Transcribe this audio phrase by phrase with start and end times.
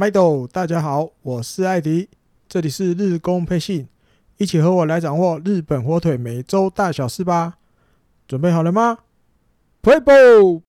[0.00, 2.08] 麦豆，大家好，我是艾迪，
[2.48, 3.86] 这里是日工配信，
[4.38, 7.58] 一起和我来掌握日本火腿每周大小事吧。
[8.26, 9.00] 准备好了吗
[9.82, 10.62] ？Play ball！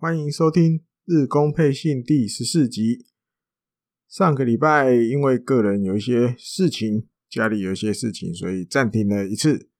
[0.00, 3.06] 欢迎收听日工配信第十四集。
[4.08, 7.06] 上个礼拜因为个人有一些事情。
[7.30, 9.70] 家里有一些事情，所以暂停了一次。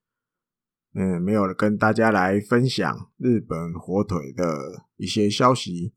[0.93, 5.93] 嗯，没有跟大家来分享日本火腿的一些消息。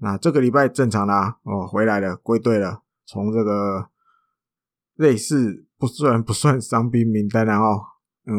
[0.00, 2.82] 那这个礼拜正常啦，哦，回来了，归队了。
[3.04, 3.90] 从这个
[4.94, 7.78] 类似不算不算伤兵名单，然后
[8.26, 8.34] 嗯，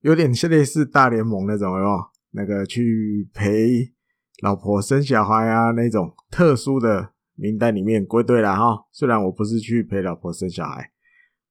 [0.00, 1.98] 有点像类似大联盟那种，有没有？
[2.32, 3.94] 那个去陪
[4.42, 7.14] 老婆生小孩啊，那种特殊的。
[7.38, 10.90] 名单里面归队了哈，虽然我不是去陪老婆生小孩。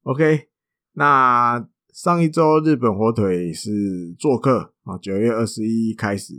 [0.03, 0.49] OK，
[0.91, 6.33] 那上一周日本火腿是做客啊，九月二十一开始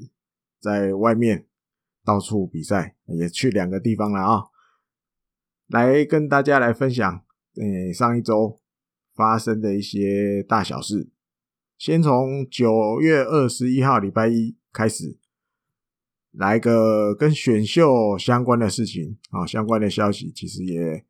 [0.61, 1.47] 在外面
[2.05, 4.45] 到处比赛，也去两个地方了啊，
[5.69, 7.25] 来跟大家来分享，
[7.57, 8.61] 诶，上一周
[9.15, 11.11] 发生的一些大小事。
[11.79, 15.19] 先从九月二十一号礼拜一开始。
[16.39, 21.05] 来个跟选秀相关的事情啊，相关的消息，其实也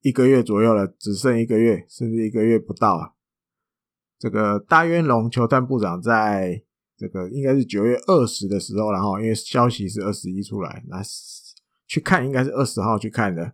[0.00, 3.12] 一个月左右了，只剩一个月，甚至一个月不到啊。
[4.18, 6.62] 这个大渊龙球探部长在
[6.96, 11.02] 这个应该是九月二十的时候，然后因为消息是二十一出来，那
[11.86, 13.52] 去看应该是二十号去看的。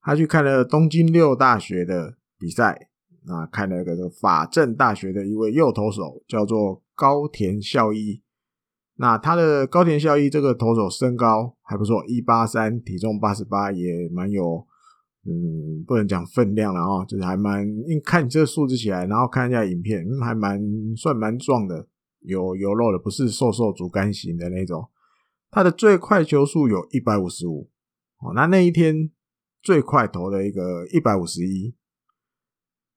[0.00, 2.88] 他去看了东京六大学的比赛，
[3.26, 8.22] 那看了个法政大学的一位右投手，叫做高田孝一。
[9.00, 14.66] 那他的高田孝一这个投手身高还不错，一八三，体重八十八，也蛮有，
[15.24, 20.60] 嗯，不能讲分量了啊，就是还蛮，因看你这数字起来，然后看一下影片，嗯，还蛮
[20.96, 21.86] 算蛮壮的，
[22.22, 24.88] 有有肉的，不是瘦瘦竹竿型的那种。
[25.48, 27.70] 他的最快球速有一百五十五，
[28.18, 29.12] 哦，那那一天
[29.62, 31.72] 最快投的一个一百五十一。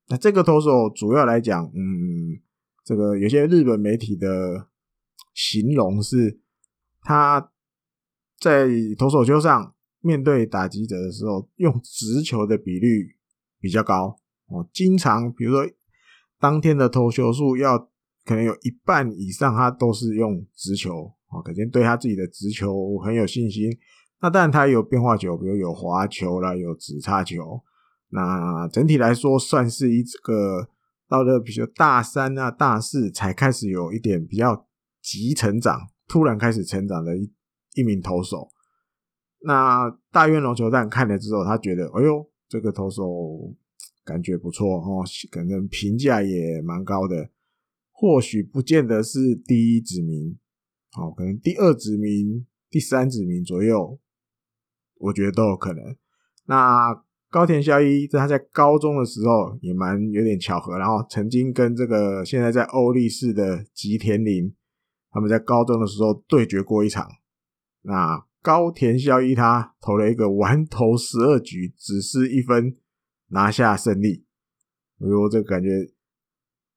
[0.08, 2.42] 那这个投手主要来讲，嗯，
[2.84, 4.66] 这个有些日本媒体的。
[5.34, 6.40] 形容是
[7.02, 7.50] 他
[8.38, 13.16] 在投手丘上面对打击者的时候，用直球的比率
[13.60, 14.68] 比较高哦。
[14.72, 15.64] 经常比如说
[16.38, 17.78] 当天的投球数要
[18.24, 23.70] 可能有一半以上，他都是用直球哦，可见对他自己的直球很有信心。
[24.20, 27.62] 那当然他有变化球，比如有滑球啦，有直叉球。
[28.10, 30.68] 那整体来说，算是一个
[31.08, 34.66] 到了比如大三啊、大四才开始有一点比较。
[35.02, 37.30] 急成长，突然开始成长的一
[37.74, 38.48] 一名投手。
[39.44, 43.52] 那大渊龙球探看了之后，他觉得，哎呦，这个投手
[44.04, 47.30] 感觉不错哦，可能评价也蛮高的。
[47.90, 50.38] 或许不见得是第一指名，
[50.96, 53.98] 哦，可能第二指名、第三指名左右，
[54.98, 55.96] 我觉得都有可能。
[56.46, 56.94] 那
[57.28, 64.54] 高田孝一在他在高中的时候也蛮有点巧合，然后曾经跟这个现在在欧力士的吉田林。
[65.12, 67.06] 他们在高中的时候对决过一场，
[67.82, 72.76] 那高田孝一他投了一个完投十二局只失一分
[73.28, 74.24] 拿下胜利，
[75.00, 75.68] 哎呦，这感觉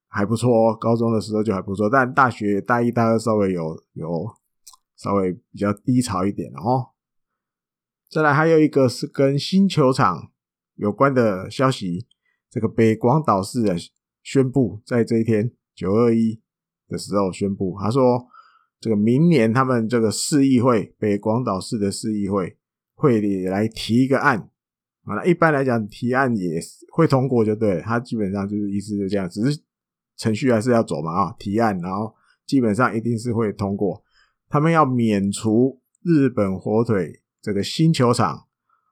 [0.07, 0.75] 还不错哦。
[0.75, 4.29] 高中的时候就还不错，但大学大一、大二稍微有有
[4.97, 6.91] 稍微比较低潮一点哦。
[8.09, 10.31] 再来还有一个是跟新球场
[10.75, 12.05] 有关的消息，
[12.49, 13.75] 这个北广岛市的
[14.21, 16.41] 宣布在这一天九二一。
[16.87, 18.23] 的时候宣布，他说
[18.79, 22.55] ：“这个明年他们这个市议会，北广岛市的市议会
[22.93, 24.37] 会来提一个案
[25.03, 25.15] 啊。
[25.15, 26.59] 那一般来讲，提案也
[26.93, 27.81] 会通过就对了。
[27.81, 29.59] 他基本上就是意思就这样，只是
[30.17, 31.35] 程序还是要走嘛啊。
[31.39, 32.13] 提案，然后
[32.45, 34.03] 基本上一定是会通过。
[34.47, 38.45] 他们要免除日本火腿这个新球场，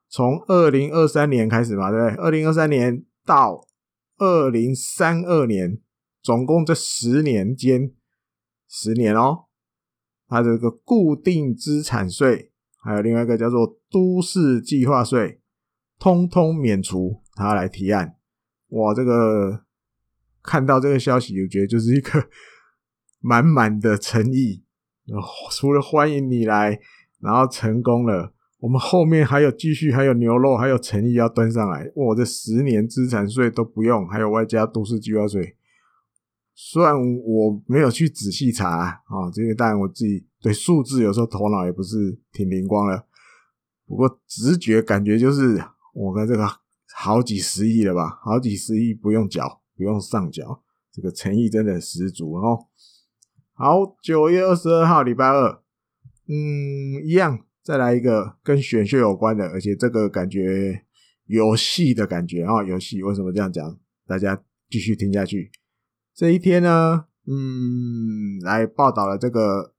[0.09, 2.15] 从二零二三年开始嘛，对不对？
[2.23, 3.67] 二零二三年到
[4.17, 5.77] 二零三二年。”
[6.23, 7.91] 总共这十年间，
[8.67, 9.45] 十年哦，
[10.27, 15.41] 它这个固定资产税，还有另外一个叫做都市计划税，
[15.99, 17.21] 通通免除。
[17.35, 18.15] 他来提案，
[18.69, 19.65] 哇，这个
[20.43, 22.27] 看到这个消息，我觉得就是一个
[23.19, 24.63] 满满的诚意。
[25.51, 26.79] 除了欢迎你来，
[27.19, 31.91] 然后成功了，我们后面还有继续，还有牛肉，还有诚意要端上来。
[31.95, 35.57] 哇，这十年资产税都不用，还有外加都市计划税。
[36.55, 36.93] 虽然
[37.25, 43.05] 我没有去仔细查啊，这个当然我自己对数字有时候头脑也不是挺灵光的，
[43.85, 45.59] 不过直觉感觉就是
[45.93, 46.47] 我跟这个
[46.95, 48.19] 好几十亿了吧？
[48.21, 52.67] 好几十亿不用缴，不用上缴，这个诚意真的十足哦。
[53.53, 55.61] 好，九月二十二号礼拜二，
[56.27, 60.85] 嗯，一样再来一个跟选秀有关的，而且这个感觉
[61.25, 63.79] 游戏的感觉啊，游戏为什么这样讲？
[64.05, 65.51] 大家继续听下去。
[66.15, 69.73] 这一天呢，嗯，来报道了这个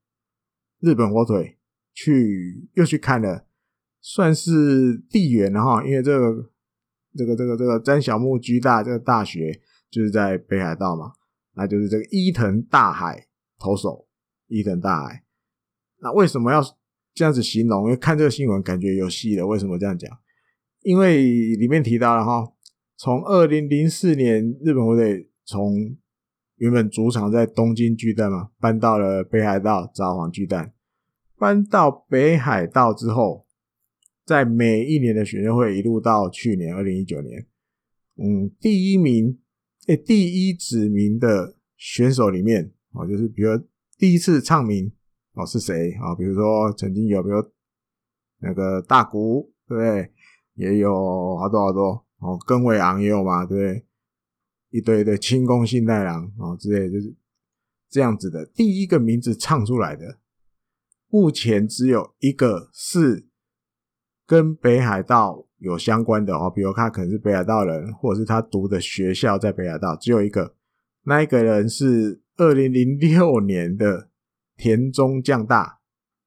[0.79, 1.57] 日本火腿
[1.93, 3.45] 去又去看了，
[4.01, 6.51] 算是地缘了哈，因为这个。
[7.17, 11.13] 这个这个这个詹小木居大这个大学就是在北海道嘛，
[11.53, 14.05] 那就是这个伊藤大海投手
[14.47, 15.23] 伊藤大海。
[16.01, 16.61] 那为什么要
[17.13, 17.85] 这样子形容？
[17.85, 19.47] 因为看这个新闻感觉有戏了。
[19.47, 20.11] 为什么这样讲？
[20.81, 22.51] 因为里面提到了哈，
[22.97, 25.95] 从二零零四年日本火腿从
[26.57, 30.73] 原本主场在东京巨蛋嘛，搬到了北海道札幌巨蛋，
[31.37, 33.45] 搬到北海道之后。
[34.25, 37.45] 在每一年的选秀会，一路到去年二零一九年，
[38.15, 39.37] 嗯，第一名，
[39.85, 43.51] 诶、第一指名的选手里面，哦，就是比如
[43.99, 44.91] 第一次唱名，
[45.33, 46.15] 哦，是谁啊？
[46.15, 47.35] 比如说曾经有，比如
[48.39, 50.11] 那个大谷，对不对？
[50.55, 53.84] 也有好多好多，哦，根尾昂也有嘛，对不对？
[54.75, 57.15] 一堆的清宫信太郎，哦，之类，就是
[57.89, 58.45] 这样子的。
[58.45, 60.19] 第一个名字唱出来的，
[61.07, 63.27] 目前只有一个是。
[64.27, 70.55] 跟北海道有相关的哦，比如他可能是北海道人，或者是他读的学校在北海道，只有一个，
[71.03, 74.09] 那一个人是二零零六年的
[74.57, 75.79] 田中将大，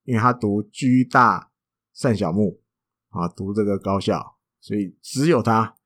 [0.04, 1.50] 因为他读居大
[1.92, 2.60] 善小木
[3.08, 5.77] 啊，读这个高校，所以只有他。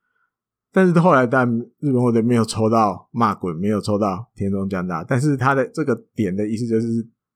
[0.72, 1.46] 但是后来但
[1.78, 6.86] 日本火腿没有抽到骂滚，没有抽到田中将大，但是他的这个点的意思就是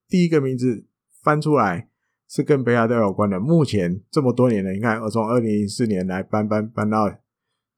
[0.09, 0.85] 第一个名字
[1.23, 1.89] 翻出来。
[2.29, 3.39] 是跟北海道有关的。
[3.39, 7.09] 目前这么多年了，你看，我从二零零四年来搬搬搬到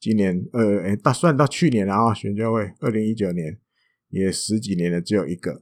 [0.01, 3.59] 今年，呃，哎，到算到去年，然后选秀会二零一九年
[4.09, 5.61] 也十几年了，只有一个。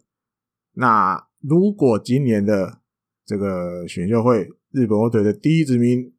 [0.75, 2.79] 那如果今年的
[3.25, 6.13] 这个选秀会，日本火腿的第一指名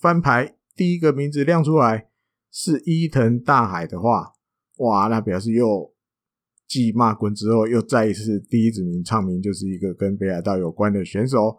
[0.00, 2.06] 翻牌，第一个名字亮出来
[2.56, 4.32] 是伊藤大海的话，
[4.76, 5.92] 哇，那表示又
[6.68, 11.58] 继骂滚之后，又再一次第一指名唱名，就是一个跟北海道有关的选手。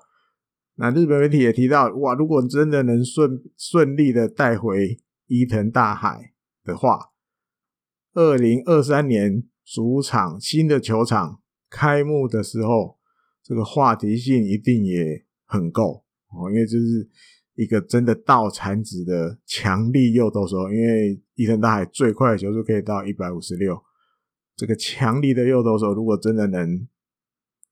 [0.75, 4.97] 那日本媒体也提到，哇，如果真的能顺顺利的带回
[5.27, 6.33] 伊藤大海
[6.63, 7.11] 的话，
[8.13, 12.97] 二零二三年主场新的球场开幕的时候，
[13.43, 17.09] 这个话题性一定也很够哦，因为这是
[17.55, 23.81] 一个真的到产子的强力右投手，因为伊藤大海最快的球速可以到一百五十六，
[24.55, 26.87] 这个强力的右投手如果真的能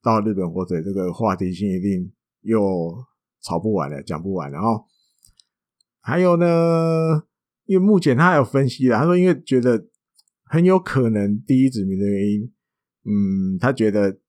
[0.01, 2.11] 到日本火腿，这个话题性一定。
[2.45, 2.93] 又
[3.41, 4.83] 吵不完了，讲不完了哦。
[6.01, 7.23] 还有呢，
[7.63, 9.87] 因为目前他还有分析了，他说因为觉得
[10.43, 12.51] 很有可能第一指名的原因，
[13.05, 14.19] 嗯，他觉得，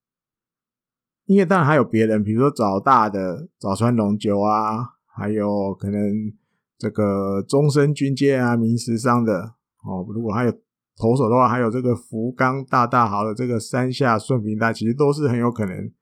[1.25, 6.33] 因为当然还有别人，比如说早大的早川龙九啊，还有可能
[6.77, 10.53] 这个终身军介啊，明石商的哦，如果还有
[10.97, 15.93] 投手的话，还有这个福冈大大豪的这个山下顺平太，其实都是很有可能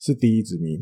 [0.00, 0.80] 是第一指名。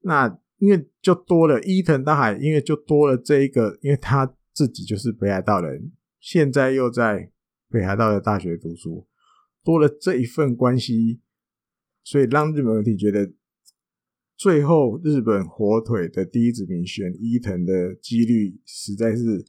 [0.00, 7.30] 那因为就多了伊藤大海，因为就多了这一个，因为他自己就是北海道人，现在又在
[7.70, 9.06] 北海道的大学读书，
[9.62, 11.20] 多了这一份关系，
[12.02, 13.30] 所以让日本媒体觉得，
[14.38, 19.44] 最后日本火腿的第一指名选伊藤的几率实在是，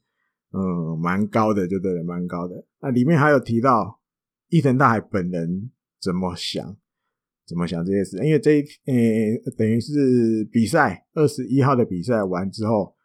[0.51, 2.65] 嗯，蛮高的，就对了，蛮高的。
[2.81, 4.01] 那里面还有提到
[4.49, 6.75] 伊藤大海本人怎么想。
[7.47, 8.15] 怎么想这些事？
[8.23, 12.95] 因为这一呃、欸，等于是比赛二十一号的比赛完之后，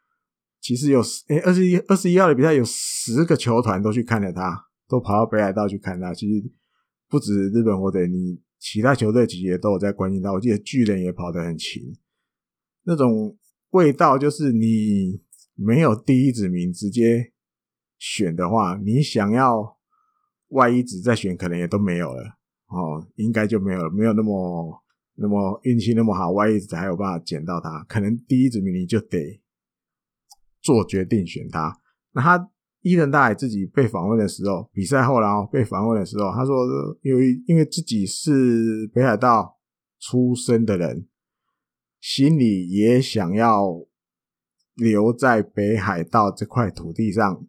[0.61, 4.55] 其实有诶二十一二十一号的比赛有十个球团都去看了他，
[4.87, 6.13] 都跑到北海道去看他。
[6.13, 6.47] 其实
[7.09, 10.33] 不止日本火腿，你其他球队其实也都有在关心他。
[10.33, 11.95] 我记得巨人也跑得很勤，
[12.81, 13.37] 那种
[13.69, 15.21] 味道就是你
[15.53, 17.31] 没有第一指名直接
[17.99, 19.77] 选的话，你想要
[20.47, 22.39] 外一指再选，可能也都没有了。
[22.65, 29.43] 哦，应该就没有没有那么那么运气那么好，外一直还有办法捡到他，可能第一指名你就得
[30.59, 31.79] 做决定选他。
[32.13, 32.51] 那他
[32.85, 36.55] 伊藤大海自己被访问的时候，比赛后然后被访问的时候，他说，
[37.01, 39.57] 因为因为自己是北海道
[39.99, 41.07] 出生的人，
[41.99, 43.85] 心里也想要
[44.75, 47.47] 留在北海道这块土地上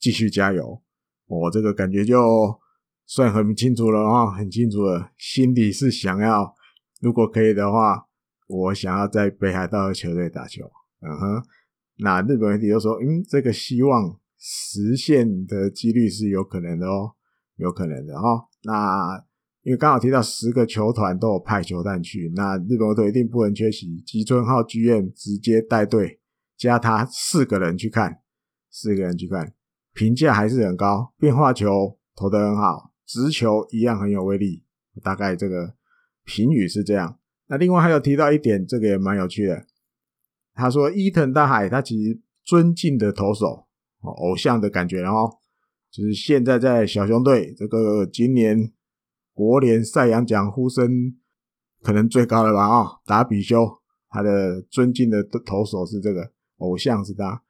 [0.00, 0.82] 继续加油。
[1.26, 2.60] 我、这个感觉就。
[3.04, 6.54] 算很清楚了啊，很清楚了，心里是想要，
[7.00, 8.06] 如果可以的话，
[8.46, 10.64] 我想要在北海道的球队打球。
[11.00, 11.42] 嗯哼，
[11.98, 17.12] 那日本媒体就说，嗯，这个希望实现的几率是有可能的哦，
[17.58, 18.48] 有可能的哦。
[18.64, 19.24] 那
[19.62, 24.00] 因为刚好提到十个球团都有派球探去，那日本队一定不能缺席。
[24.00, 26.18] 吉村浩剧院直接带队，
[26.56, 28.18] 加他四个人去看，
[28.68, 29.54] 四个人去看，
[29.94, 31.14] 评价还是很高。
[31.16, 34.64] 变化球投得很好，直球一样很有威力。
[35.04, 35.76] 大概这个
[36.24, 37.20] 评语是这样。
[37.46, 39.64] 那另外还有提到一点，这个也蛮有趣的。
[40.54, 43.68] 他说伊藤大海他其实尊敬的投手，
[44.10, 45.30] 偶像的感觉，然后
[45.90, 48.72] 就是现在在小熊队这个今年。
[49.34, 50.86] 国联赛扬奖呼声
[51.82, 52.68] 可能最高了吧？
[52.68, 53.66] 啊，达比修，
[54.10, 57.42] 他的尊敬的投手是这个偶像是他。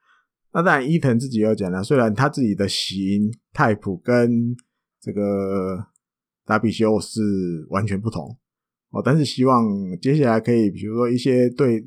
[0.52, 4.54] 那当然，伊藤自己有讲了，虽然他自己的型 type 跟
[5.00, 5.84] 这个
[6.46, 8.38] 达比修是完全不同
[8.90, 9.66] 哦，但是希望
[10.00, 11.84] 接下来可以，比如说一些对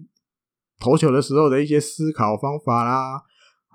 [0.77, 3.23] 投球的时候的一些思考方法啦，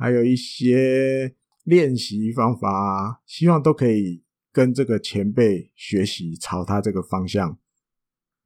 [0.00, 4.24] 还有一些练习方法，希望都可以。
[4.52, 7.56] 跟这个前辈学习，朝他这个方向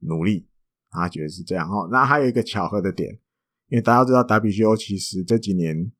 [0.00, 0.46] 努力，
[0.90, 1.88] 他觉得是这样哦。
[1.90, 3.10] 那还有一个巧合的点，
[3.68, 5.90] 因为大家知道达比修其实这几年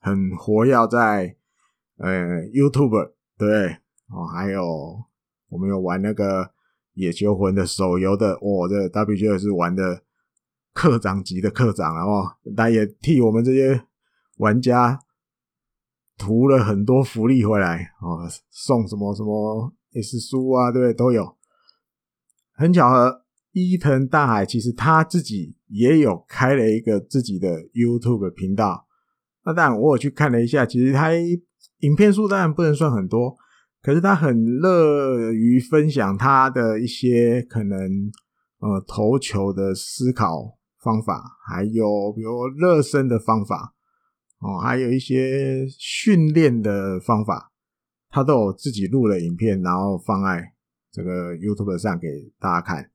[0.00, 1.36] 很活跃在
[1.98, 3.68] 呃 YouTube 对
[4.08, 5.00] 哦，还有
[5.48, 6.50] 我们有玩那个
[6.94, 10.02] 野球魂的手游的，哦，这个达比修也是玩的
[10.72, 12.24] 课长级的课长然后，
[12.56, 13.80] 他也替我们这些
[14.36, 15.00] 玩家。
[16.18, 20.94] 图了很多福利回来哦，送什么什么 S 书啊，对不对？
[20.94, 21.36] 都有。
[22.54, 28.86] 很巧合，伊藤大海其实他自己也有开了一个自己的 YouTube 频道。
[29.44, 31.10] 那当然，我有去看了一下，其实他
[31.80, 33.36] 影片数当然不能算很多，
[33.82, 37.78] 可是他很乐于分享他的一些可能
[38.60, 43.74] 呃投球的思考方法，还有比如热身的方法。
[44.38, 47.50] 哦，还有一些训练的方法，
[48.10, 50.52] 他都有自己录了影片，然后放在
[50.92, 52.06] 这个 YouTube 上给
[52.38, 52.90] 大家看。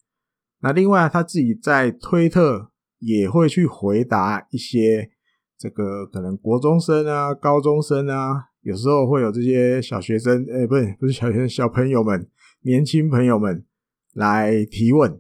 [0.59, 5.09] 那另外，他自己在推特也会去回答一些
[5.57, 12.29] 这个可能国中生啊、高中生啊，有时候会有这些小学生，哎，不是不是小学生，小朋友们、
[12.61, 13.65] 年轻朋友们
[14.13, 15.19] 来提问，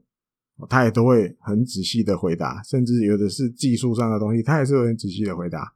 [0.69, 5.73] 他也都会很仔细的回答，甚至有的是技术上的东西，他也是很仔细的回答。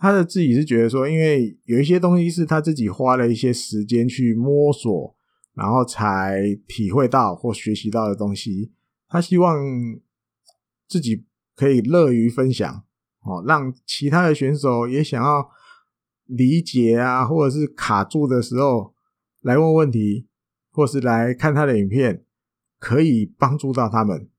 [0.00, 5.14] 他的自己是觉得说，因为有一些东西是他自己花了一些时间去摸索，
[5.54, 8.72] 然后才体会到或学习到的东西，
[9.08, 9.58] 他希望
[10.88, 12.82] 自己可以乐于分享，
[13.20, 15.50] 哦，让其他的选手也想要
[16.24, 18.94] 理解啊，或者是卡住的时候
[19.42, 20.26] 来问问题，
[20.70, 22.24] 或是来看他的影片，
[22.78, 24.30] 可以帮助到他们。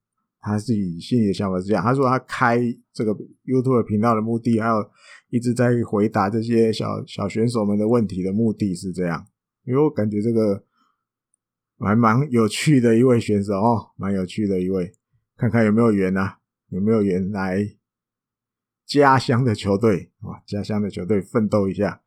[0.43, 2.59] 他自己心里的想法是这样，他说他开
[2.91, 3.13] 这个
[3.45, 4.89] YouTube 频道的目的，还有
[5.31, 9.25] 一直在回答这些小小选手们的问题的目的是这样，
[9.63, 10.63] 因为我感觉这个
[11.79, 14.93] 还蛮有趣的一位选手哦，蛮有趣的一位，
[15.35, 17.75] 看看有没有缘啊，有没有缘来
[18.85, 22.01] 家乡的球队啊，家乡的球队奋斗一下。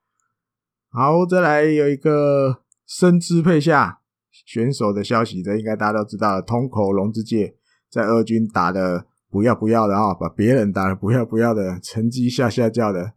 [0.90, 4.00] 好，再来有一个深支配下
[4.30, 7.56] 选手的消息，这应该大家都知道了，通口龙之介。
[7.90, 13.14] 在二军打的不要不要的啊，把别人打的不要不要的，成绩下下叫的，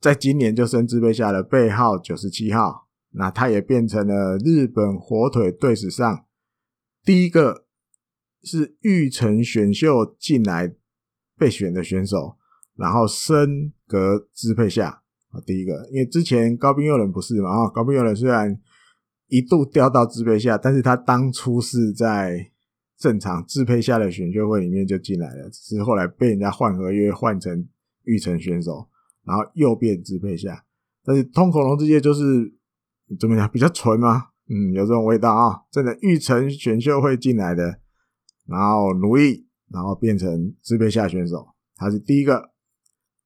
[0.00, 6.24] 在今年就升支配下了背号九十七号，那他也变成了日本火腿队史上
[7.04, 7.66] 第一个
[8.42, 10.74] 是预成选秀进来
[11.36, 12.38] 被选的选手，
[12.74, 18.58] 然后升格支配下啊，第一个，因为之前高滨佑人不是嘛啊，高滨佑人虽然
[19.26, 22.49] 一度掉到支配下，但是他当初是在。
[23.00, 27.66] 正常支配下的选秀会里面就进来了，只是后来被人家换合约换成
[28.04, 28.86] 玉成选手，
[29.24, 30.66] 然后又变支配下。
[31.02, 32.54] 但是通口龙之介就是
[33.18, 34.26] 怎么讲比较纯吗？
[34.50, 37.80] 嗯，有这种味道啊，真的玉成选秀会进来的，
[38.46, 42.50] 然后努力，然后变成支配下选手，他是第一个。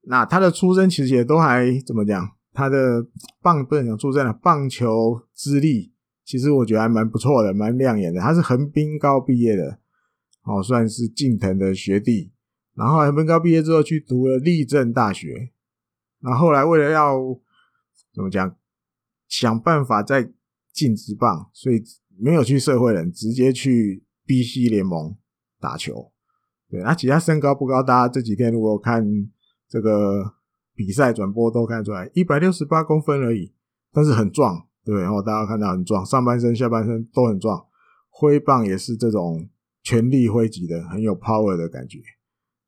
[0.03, 2.31] 那他的出身其实也都还怎么讲？
[2.53, 3.05] 他的
[3.43, 5.94] 棒不能讲出身了，棒球资历。
[6.25, 8.21] 其实我觉得还蛮不错的，蛮亮眼的。
[8.21, 9.79] 他是横滨高毕业的，
[10.45, 12.33] 哦，算是近藤的学弟。
[12.75, 15.53] 然后横滨高毕业之后去读了立正大学，
[16.21, 17.19] 然后来为了要
[18.13, 18.57] 怎么讲，
[19.29, 20.33] 想办法再
[20.73, 21.83] 进职棒，所以
[22.19, 25.17] 没有去社会人，直接去 BC 联盟
[25.61, 26.11] 打球。
[26.71, 29.05] 对，那其他身高不高，大家这几天如果看
[29.69, 30.35] 这个
[30.75, 33.53] 比赛转播都看出来，一百六十八公分而已，
[33.93, 34.67] 但是很壮。
[34.85, 37.65] 对，然后大家看到很壮，上半身、下半身都很壮，
[38.11, 39.49] 挥棒也是这种
[39.83, 41.99] 全力挥击的，很有 power 的感觉。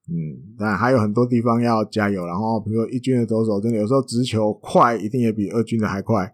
[0.09, 2.25] 嗯，但还有很多地方要加油。
[2.25, 6.25] 然后，比如说一军的投手，真的有时候直球快，一定也比二军的还快；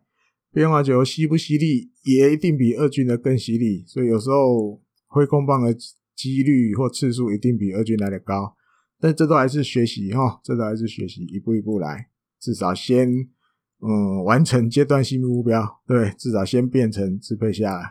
[0.52, 3.82] 变化球犀不犀利，也一定比二军的更犀利。
[3.86, 5.74] 所以有时候挥空棒的
[6.14, 8.54] 几率或次数一定比二军来的高。
[9.00, 12.08] 但这都还是学习哈，这都还是学习，一步一步来，
[12.38, 13.10] 至少先
[13.82, 17.90] 嗯完成阶段性目标，对，至少先变成支配下来。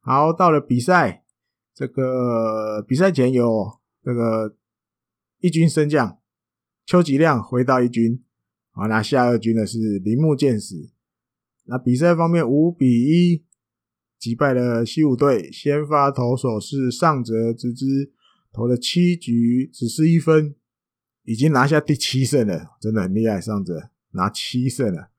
[0.00, 1.24] 好，到了比赛，
[1.74, 4.56] 这个比赛前有这个。
[5.42, 6.18] 一军升降，
[6.84, 8.22] 邱吉亮回到一军，
[8.72, 10.90] 好，那下二军的是铃木健史。
[11.64, 13.42] 那比赛方面五比一
[14.18, 18.12] 击败了西武队，先发投手是上泽直之，
[18.52, 20.54] 投了七局只失一分，
[21.24, 25.10] 已经拿下第七胜了，真的很厉害，上泽拿七胜了。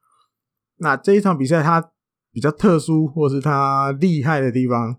[0.78, 1.92] 那这一场比赛他
[2.32, 4.98] 比较特殊，或是他厉害的地方。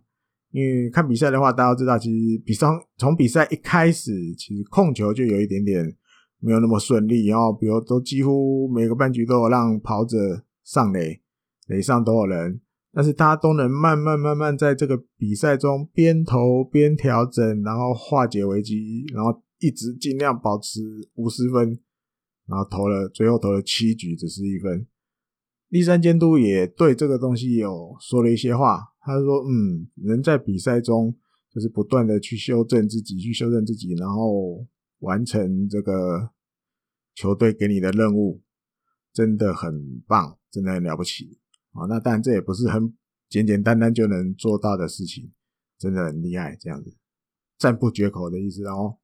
[0.50, 5.82] 因为看比赛的话，大家都知道，其实比上从比赛一开始，其实控球就有一点点
[6.40, 10.18] 没有那么顺利，然后比如都几乎每个半局都有让跑者
[10.62, 11.22] 上垒，
[11.68, 12.60] 垒上都有人，
[12.92, 20.82] 但是他都能慢慢慢慢在这个比赛中边投边调整，然后化解危机，然后一直尽量保持
[21.14, 21.80] 五十分，
[22.52, 24.86] 然后投了最后投了七局只是一分。
[25.68, 28.92] 立山监督也对这个东西有说了一些话。
[29.00, 31.16] 他说：“嗯，能在比赛中
[31.50, 34.66] 就是不断的去修正自己，去修正自己，然后
[34.98, 36.30] 完成这个
[37.14, 38.42] 球队给你的任务，
[39.12, 41.38] 真的很棒，真的很了不起
[41.72, 41.86] 啊！
[41.88, 42.94] 那当然，这也不是很
[43.28, 45.32] 简简单单就能做到的事情，
[45.78, 46.94] 真的很厉害，这样子
[47.58, 48.98] 赞不绝口的意思哦。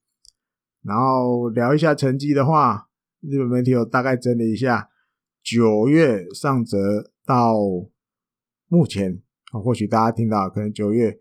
[0.83, 2.88] 然后聊一下成绩的话，
[3.21, 4.89] 日本媒体有大概整理一下，
[5.43, 7.55] 九月上折到
[8.69, 11.21] 目前。”啊，或许大家听到可能九月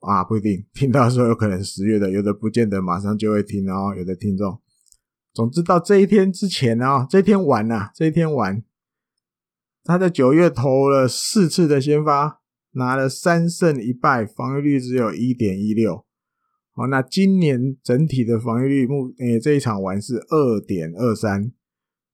[0.00, 3.94] 啊，不一定听到的时候有可能十月的，有的不见得马上就会听哦。
[3.94, 4.58] 有的听众，
[5.34, 8.64] 总之到这一天之前啊，这一天晚呐，这一天晚，
[9.84, 12.40] 他在九月投了四次的先发，
[12.70, 16.06] 拿了三胜一败，防御率只有一点一六。
[16.78, 21.50] 好，那今年整体的防御率目，诶，这一场完是二点二三，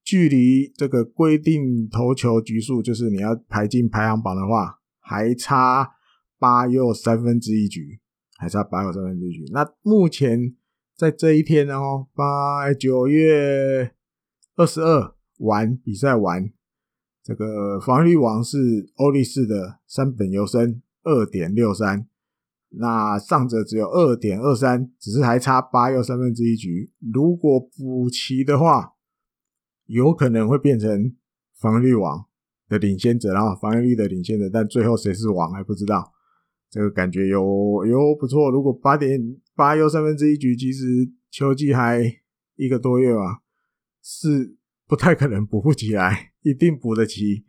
[0.03, 4.81] 距离这个规定投球局数，就是你要排进排行榜的话。
[5.07, 5.87] 还差
[6.38, 8.00] 八又三分之一局，
[8.38, 9.44] 还差八又三分之一局。
[9.53, 10.57] 那目前
[10.96, 13.92] 在这一天哦，八九月
[14.57, 16.50] 二十二完比赛完，
[17.22, 18.57] 这个防御率王是
[18.94, 22.09] 欧力士的三本优生二点六三，
[22.78, 26.90] 那上者只有二点二三，只是还差八又三分之一局。
[27.12, 28.94] 如果补齐的话，
[29.87, 31.14] 有可能会变成
[31.60, 32.26] 防御率王
[32.68, 36.12] 的领先者，然后防御率的领先者，但最后谁是王还不知道。
[36.70, 38.50] 这个感觉有有不错。
[38.50, 39.20] 如果八点
[39.54, 40.84] 八又三分之一局，其实
[41.30, 42.02] 秋季还
[42.56, 43.38] 一个多月嘛，
[44.02, 44.56] 是
[44.88, 47.44] 不太可能补不起来，一定补得起，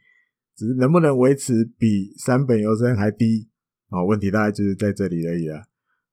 [0.56, 3.50] 只是能不能维持比三本由伸还低
[3.90, 4.06] 哦？
[4.06, 5.64] 问题大概就是在这里而已了。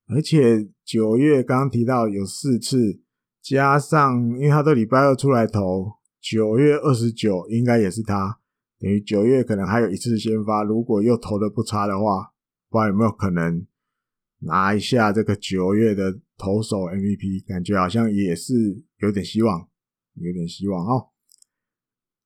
[0.07, 2.99] 而且九月刚刚提到有四次，
[3.41, 8.39] 加上因为他都礼拜二出来投，九月二十九应该也是他。
[8.79, 12.33] 等于九月可能还有一次先发，如果又投的不差的话，
[12.69, 13.65] 不知道有没有可能
[14.39, 17.47] 拿一下这个九月的投手 MVP？
[17.47, 19.69] 感觉好像也是有点希望，
[20.15, 21.09] 有点希望哦。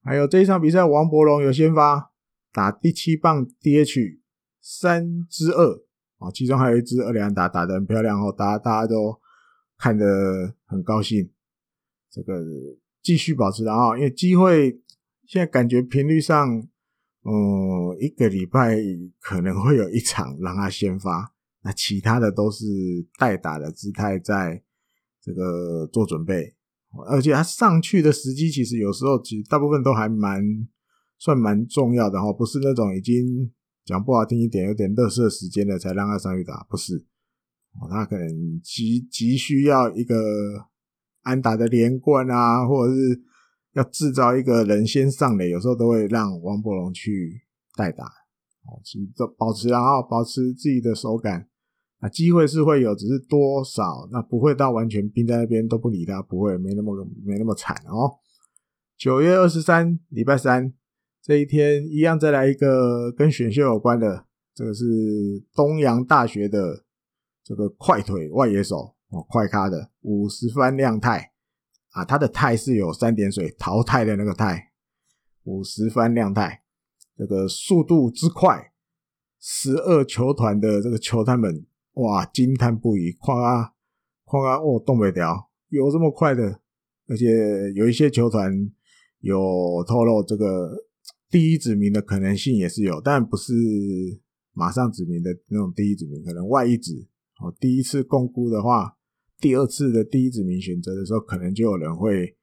[0.04, 2.12] 还有这一场比赛，王柏融有先发，
[2.52, 4.20] 打第七棒 DH
[4.69, 5.73] 三之二
[6.17, 9.17] 啊，其中还有一支二连打打得很漂亮哦，大家大家都
[9.77, 11.32] 看得很高兴。
[12.12, 12.43] 这个
[13.01, 14.82] 继续保持的啊，因为机会。
[15.25, 16.58] 现在感觉频率上，
[17.25, 18.77] 嗯，一个礼拜
[19.19, 22.65] 可能会有一场让他先发，那其他的都是
[23.19, 24.63] 代打的姿态，在
[25.21, 26.56] 这个做准备。
[27.10, 30.41] 而且他上去的时机，其实有时候其实大部分都还蛮
[31.17, 33.51] 算蛮重要的哈，不是那种已经
[33.88, 36.97] 讲不好听一点，有点乐色时间了才让他上去打，不是。
[37.82, 40.13] 哦他可能急急需要一个
[41.23, 43.23] 安打的连贯啊，或者是。
[43.73, 47.41] 要制造一个人先上垒，有时候都会让王柏融去
[47.76, 51.47] 代打，哦，其实都保持然后保持自己的手感，
[52.00, 58.17] 啊，机会是会有，只是多少，那不会到完全冰在那边都不理他，不会没那么没那么惨哦。
[58.97, 60.73] 九月二十三，礼拜三
[61.28, 64.86] 这一天，一样再来一个跟选秀有关的，这个是
[65.54, 66.86] 东洋大学的
[67.44, 71.34] 这个快腿外野手哦，快咖的五十番亮太。
[71.90, 74.72] 啊，他的太是有三点水淘汰的那个太，
[75.44, 76.62] 五十番亮太，
[77.18, 78.72] 这个速度之快，
[79.38, 83.74] 十二球团的这个球探们哇惊叹不已，夸啊
[84.24, 86.62] 夸啊哦东北调有这么快的？
[87.10, 87.26] 而且
[87.76, 88.50] 有一些球团
[89.20, 90.87] 有透露，这个
[91.30, 93.54] 第一指名的可能性也是有，但不是
[94.54, 97.08] 马上指名的那种第一指名，可能外一指
[97.42, 97.54] 哦。
[97.60, 98.96] 第一次共估的话，
[99.40, 102.36] 第二次的第一指名选择的时候，可能就有人会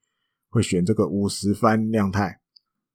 [0.51, 2.41] 会选这个五十番亮太。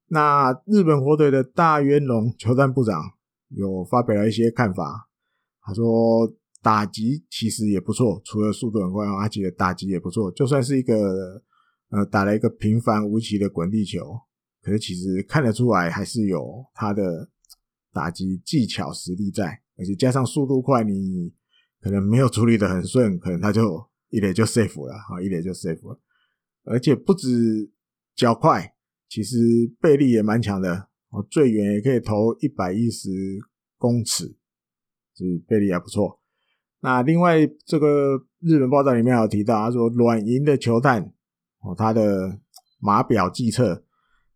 [0.07, 3.01] 那日本火腿的大渊龙球探部长
[3.49, 5.09] 有发表了一些看法，
[5.61, 11.43] 他说打击其实也不错，除了速度很快，而且打击也不错，就算是一个。
[11.91, 13.99] 呃，打了一个平凡无奇的滚地球，
[14.61, 17.29] 可是其实看得出来还是有他的
[17.93, 21.33] 打击技巧实力在，而且加上速度快，你
[21.81, 25.99] 可能没有处理的很顺，可能他就一垒就 safe 了啊，一垒就 safe 了。
[26.63, 27.71] 而且不止
[28.15, 28.75] 脚快，
[29.07, 29.37] 其实
[29.81, 33.09] 臂力也蛮强的哦，最远也可以投一百一十
[33.77, 34.35] 公尺，
[35.15, 36.19] 是臂力还不错。
[36.81, 41.13] 那另外这个日本报道里面有提到，他说软银的球探。
[41.61, 42.39] 哦，他的
[42.77, 43.83] 码表计测，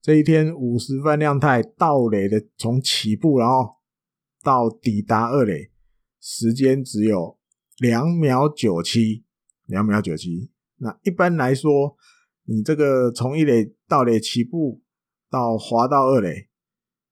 [0.04, 3.78] 这一天五十番亮太盗垒的从起步然后
[4.44, 5.72] 到抵达二垒
[6.20, 7.40] 时间只有
[7.78, 9.24] 两秒九七，
[9.66, 10.52] 两秒九七。
[10.80, 11.96] 那一般来说，
[12.44, 14.82] 你这个从一垒盗垒起步
[15.30, 16.50] 到滑到二垒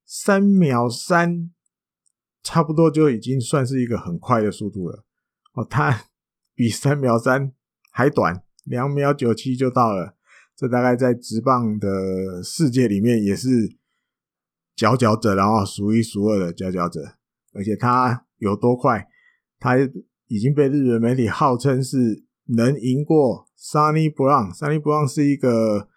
[0.05, 1.49] 三秒三，
[2.43, 5.05] 差不多就已经算是一个很快的速度了。
[5.53, 6.07] 哦，他
[6.53, 7.53] 比三秒三
[7.89, 8.43] 还短。
[8.65, 10.17] 两秒九七就到了，
[10.61, 13.49] 这大概在职棒的世界里面也是
[14.75, 17.01] 佼佼者，然后数一数二的佼佼者。
[17.55, 19.07] 而且他有多快，
[19.57, 19.75] 他
[20.27, 22.23] 已经被日本媒体号称是
[22.55, 24.53] 能赢过 Sunny Brown。
[24.55, 25.89] Sunny Brown 是一个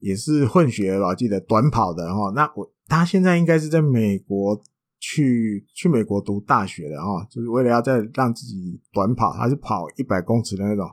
[0.00, 2.30] 也是混血吧，记得短跑的哈。
[2.34, 4.62] 那我他现在应该是在美国
[5.00, 10.86] 去去美国读大学的哈，就是为了要再让自己短跑，他是跑一百公尺的那种。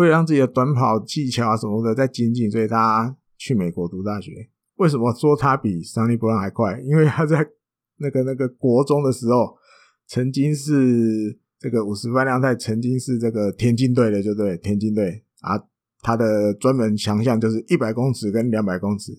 [0.00, 4.48] 为了让自己的短跑技巧啊什么的再精进，所以他去美国读大学。
[4.76, 6.80] 为什么说他比 Sonny Brown 还快？
[6.80, 7.46] 因为他在
[7.98, 9.58] 那个那个国中的时候，
[10.06, 15.62] 曾经是这个五十万亮太，曾经是这个田径队的，就对田径队啊。
[16.00, 19.12] 他的专门强项就是一百公尺跟两百公尺，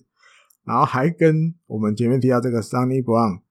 [0.64, 3.42] 然后还跟我们前面提到这个 Sonny Brown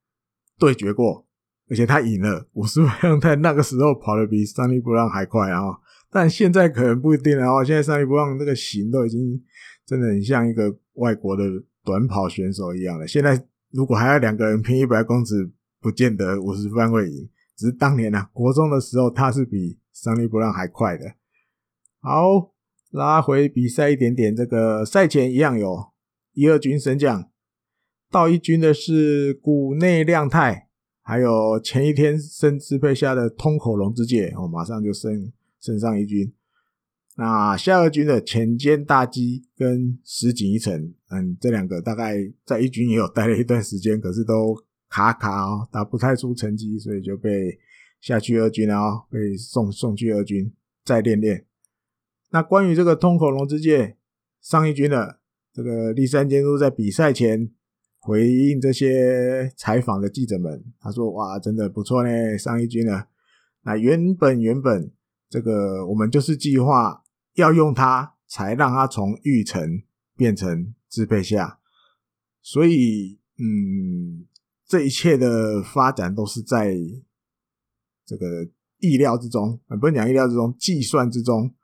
[0.59, 1.25] 对决过，
[1.69, 2.49] 而且他赢了。
[2.51, 5.79] 五十万亮太那个时候跑得比 Sonny Brown 还快啊。
[6.11, 7.63] 但现在可能不一定了哦。
[7.63, 9.41] 现在 Sonny Brown 那个型都已经
[9.85, 11.43] 真的很像一个外国的
[11.83, 13.07] 短跑选手一样了。
[13.07, 17.29] 现在如果还要两个人拼一百公尺，不见得五十番会赢。
[17.55, 21.05] 只是当年啊，国中的时候他是比 Sonny Brown 还快的。
[22.01, 22.51] 好，
[22.89, 25.91] 拉回比赛一点点，这个赛前一样有
[26.33, 27.29] 一二军神将，
[28.09, 30.67] 到一军的是谷内亮太，
[31.03, 35.31] 还有前一天升支配下的通口龙之介，哦，马上就升。
[35.61, 36.33] 升上一军，
[37.17, 44.57] 那下二军的前间大基跟石井一成，嗯，这两个大概在一军也有待了一段时间，可是都
[44.89, 47.59] 卡卡哦，打不太出成绩，所以就被
[47.99, 50.51] 下去二军了哦，被送送去二军
[50.83, 51.45] 再练练。
[52.31, 53.97] 那关于这个通口龙之介
[54.41, 55.19] 上一军的
[55.53, 57.51] 这个立山监督在比赛前
[57.99, 63.09] 回应这些采访的记者们，他说：“哇，真的不错呢，上一军了。
[63.61, 64.91] 那原本原本。”
[65.31, 67.01] 这个我们就是计划
[67.35, 69.81] 要用它，才让它从育成
[70.17, 71.57] 变成支配下，
[72.41, 74.27] 所以嗯，
[74.67, 76.75] 这一切的发展都是在
[78.05, 78.45] 这个
[78.79, 81.55] 意料之中，不是讲意料之中，计算之中，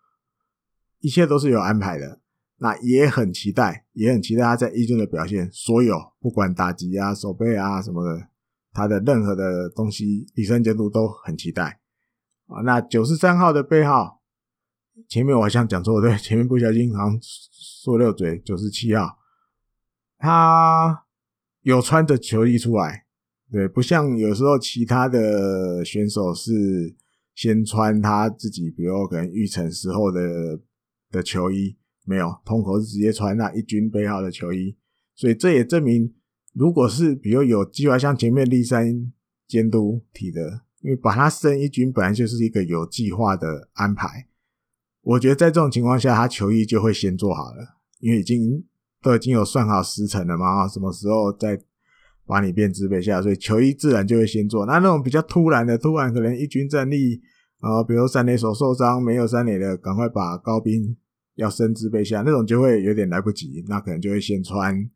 [1.02, 2.22] 一切都是有安排的。
[2.60, 8.30] 那也很期待，也很期待他在一军的表现，所有不管打击啊、守备啊什么的，
[8.72, 11.82] 他的任何的东西，李胜监督都很期待。
[12.48, 14.22] 啊，那九十三号的背号，
[15.10, 19.18] 前面我好像讲错，对，前面不小心好像说漏嘴，九十七号，
[20.18, 21.04] 他
[21.62, 23.06] 有穿着球衣出来，
[23.52, 26.96] 对，不像有时候其他的选手是
[27.36, 30.58] 先穿他自己，比如可能预成时候的
[31.12, 34.78] 的球衣，没有，通口是直接穿那一军背号的球衣，
[35.14, 36.16] 所以这也证明，
[36.54, 39.12] 如果是比如有计划，像前面立山
[39.46, 40.62] 监督提的。
[40.82, 44.28] 因为把他升一军本来就是一个有计划的安排，
[45.02, 48.64] 我觉得在这种情况下，他球衣就会先做好了，因为已经
[49.02, 51.60] 都已经有算好时辰了嘛，什么时候再
[52.26, 54.66] 把你变支配下，所以球衣自然就会先做。
[54.66, 57.22] 那那种比较突然的，突然可能一军战力，
[57.62, 60.96] 呃，比如三垒手受伤没有三垒的，赶快把高兵
[61.36, 64.90] 要升支配下，那种就会有点来不及，那可能就会先穿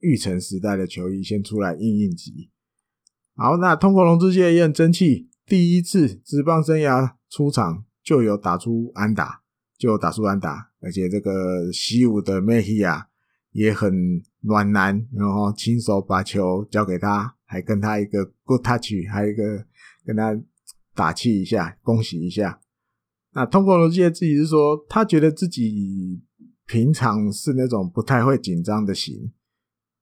[0.00, 2.50] 育成时代的球衣先出来应应急。
[3.36, 5.28] 好，那通过龙之介也很争气。
[5.46, 9.42] 第一次职棒生涯出场就有打出安打，
[9.78, 13.08] 就有打出安打，而且这个习武的梅西啊
[13.52, 19.64] 也很暖男，然后亲手把球交给他，还跟他一个 good touch，还有一个
[20.04, 20.38] 跟他
[20.94, 22.60] 打气一下，恭喜一下。
[23.32, 26.22] 那通过罗记自己是说，他觉得自己
[26.66, 29.32] 平常是那种不太会紧张的型，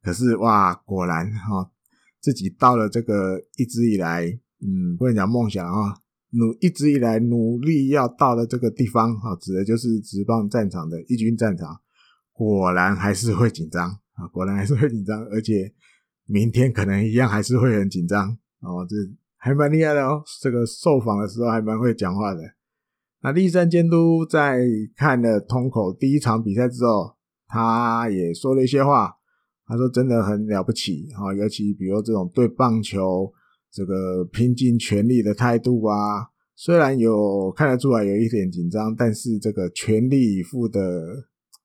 [0.03, 1.71] 可是哇，果然哈，
[2.21, 4.27] 自己到了这个一直以来，
[4.61, 5.97] 嗯，不能讲梦想啊，
[6.31, 11.81] 努一直以来努力要到的这个地方啊，指的就是直棒战场的一军战场，
[12.33, 15.73] 果然还是会紧张啊，果然还是会紧张，而且
[16.27, 18.97] 明天可能一样还是会很紧张哦，这
[19.37, 22.41] 还蛮厉害的哦，这个受访的时候还蛮会讲话的。
[23.23, 24.61] 那立山监督在
[24.97, 29.18] 看了通口第一场比赛之后，他也说了一些话。
[29.69, 33.31] 他说：“真的很了不起啊，尤其比如这种对棒球
[33.71, 36.27] 这个拼尽全力的态度啊，
[36.57, 40.81] 虽然有看得出来有一点紧张，但是这个全力以赴的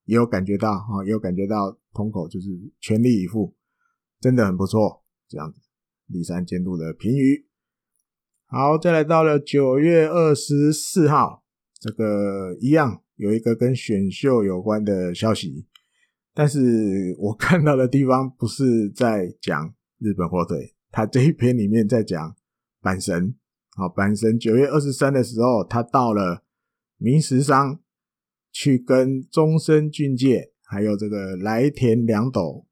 [0.03, 2.49] 也有感觉到啊，也有感觉到通口就是
[2.81, 3.55] 全力以赴，
[4.19, 5.01] 真的很不错。
[5.29, 5.61] 这样子，
[6.07, 7.47] 栗山监督的评语。
[8.47, 11.41] 好，再来到了九月二十四号。”
[11.79, 15.65] 这个一样有一个跟选秀有关的消息，
[16.33, 22.35] 但是我看到的地方不是在讲日本火腿，他这一篇里面在讲
[22.81, 23.35] 阪神。
[23.75, 26.43] 好，阪神九月二十三的时候，他到了
[26.97, 27.79] 明石商
[28.51, 32.65] 去跟中森俊介还有这个来田良斗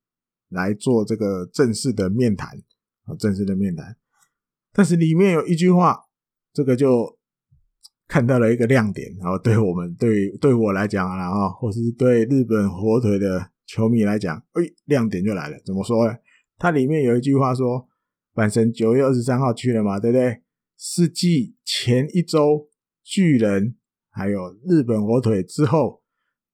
[0.49, 2.49] 来做这个正式的面谈，
[3.05, 3.95] 啊，正式的面谈。
[4.73, 5.99] 但是里面有一句话，
[6.53, 7.20] 这个就。
[8.11, 15.57] 看到了一个亮点，然后对我们 对对我来讲啊，然后，或是对日本火腿的球迷来讲，哎，亮点就来了。
[15.65, 16.13] 怎么说呢？
[16.57, 17.87] 它里面有一句话说，
[18.35, 20.41] 阪神九月二十三号去了嘛，对不对？
[20.77, 22.67] 是继前一周
[23.01, 23.77] 巨人
[24.09, 26.01] 还有日本火腿之后，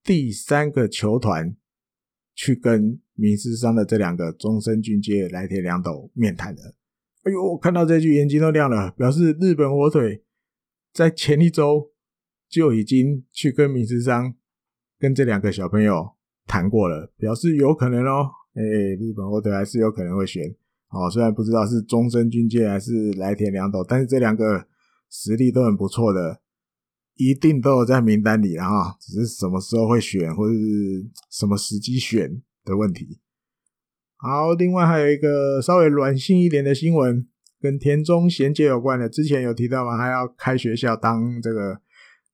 [0.04, 1.56] 第三个球团
[2.36, 6.62] 去跟明石商的这两个中森俊介、来田良斗面谈的。
[7.24, 10.24] 哎呦，我看到这句眼睛都亮了，表示日本火腿。
[10.98, 11.92] 在前一周
[12.50, 14.34] 就已经去跟明石商
[14.98, 16.14] 跟这两个小朋友
[16.48, 18.28] 谈过了，表示有可能哦。
[18.56, 18.64] 哎，
[19.00, 20.44] 日本火腿还是有可能会选
[20.90, 24.66] 哦，虽然不知道是中森俊介还是来田良斗，但是这两个
[25.12, 26.42] 实力都很不错的，
[27.14, 28.66] 一定都有在名单里啊。
[29.00, 30.60] 只是什么时候会选，或者是
[31.30, 33.20] 什么时机选的问题。
[34.16, 37.28] 好，另外还有一个稍微软性一点的新闻。
[37.60, 39.98] 跟田中贤介有关的，之前有提到吗？
[39.98, 41.82] 他要开学校当这个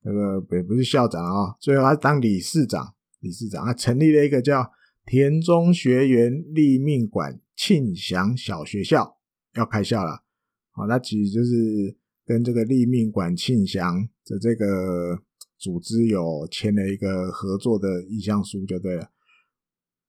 [0.04, 4.70] 这个也不是校长啊，最后他当理事长，理事长他成立了一个叫
[5.06, 9.18] 田中学园立命馆庆祥小学校，
[9.56, 10.24] 要开校了。
[10.72, 15.18] 好，那其实就是跟这个立命馆庆祥的这个
[15.58, 19.10] 组织有签了一个合作的意向书，就对了。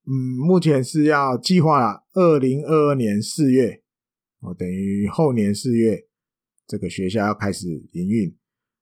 [0.06, 0.12] 嗯，
[0.44, 3.83] 目前是要计划了二零二二年四月。
[4.44, 6.06] 哦，等于后年四月，
[6.66, 8.36] 这个学校要开始营运。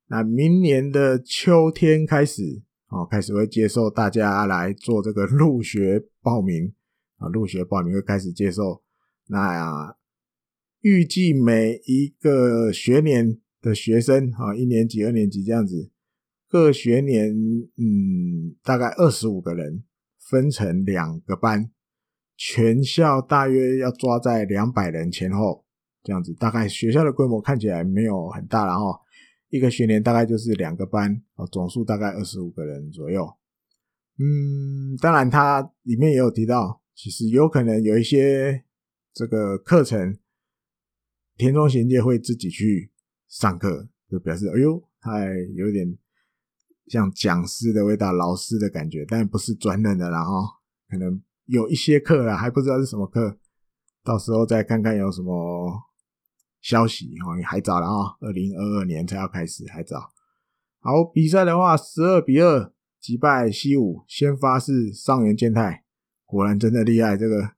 [0.08, 6.74] 那明年的秋天开始，哦，开始会接受大家来做这个入学报名
[7.18, 8.82] 啊，入学报名会开始接受。
[9.28, 9.96] 那
[10.80, 15.92] 预计每一个学年的学生啊，一年级、二年级这样子，
[16.48, 17.32] 各学年
[17.76, 19.84] 嗯，大概二十五个人，
[20.18, 21.70] 分成两个班。
[22.44, 25.64] 全校大约要抓在两百人前后，
[26.02, 28.98] 这样子，大概学校的规模看起来没有很大，然后
[29.48, 33.24] 一个学年大概就是两个班，哦，总数大概二十五个人左右。
[34.18, 38.64] 嗯，当然它里面也有提到，其实有可能有一些
[39.14, 40.18] 这个课程，
[41.36, 42.90] 田中贤介会自己去
[43.28, 45.96] 上课，就表示哎呦，还有点
[46.88, 50.42] 像讲师的味道，老师的感觉，但不是专任的，然后
[50.88, 51.22] 可能。
[51.46, 53.36] 有一些课啦，还不知道是什么课，
[54.04, 55.82] 到时候再看看有什么
[56.60, 57.34] 消息哦。
[57.44, 60.12] 还早了啊，二零二二年才要开始，还早。
[60.80, 65.84] 好，比赛的话，十二比二击败西武，先发是上原健太，
[66.24, 67.16] 果然真的厉害。
[67.16, 67.52] 这个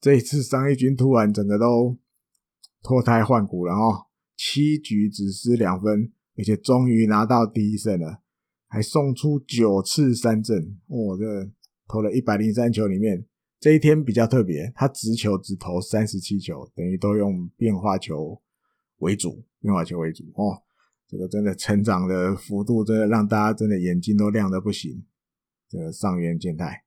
[0.00, 1.98] 这一次商一军突然整个都
[2.82, 8.22] 脱胎换骨了哦，七局只失两分，而且终于拿到第一胜了，
[8.68, 11.50] 还送出九次三振，哦，这个。
[11.88, 13.24] 投了一百零三球里面，
[13.60, 18.40] 这一天比较特别，他直球只投三十七球，等于都用变化球
[18.98, 20.62] 为主，变化球为主哦。
[21.08, 25.04] 这个真的成长的幅度，真的让大家真的眼睛都亮的不行。
[25.68, 26.84] 这个上原健太，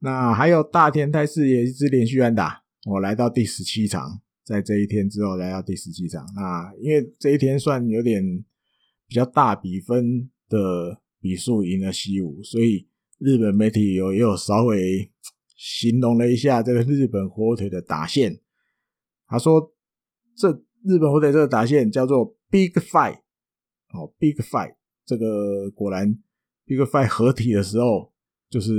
[0.00, 6.26] 那还有大田泰示也一支连续安打，我来到第十七场，在这一天之后来到第十七场。
[6.34, 8.22] 那因为这一天算有点
[9.06, 11.00] 比较大比分的。
[11.20, 12.87] 比数赢了西武，所以
[13.18, 15.10] 日本媒体有也有稍微
[15.56, 18.40] 形容了一下这个日本火腿的打线。
[19.26, 19.74] 他说，
[20.36, 20.50] 这
[20.84, 23.18] 日本火腿这个打线叫做 Big Five，
[23.92, 26.18] 哦，Big Five，这个果然
[26.64, 28.12] Big Five 合体的时候，
[28.48, 28.72] 就是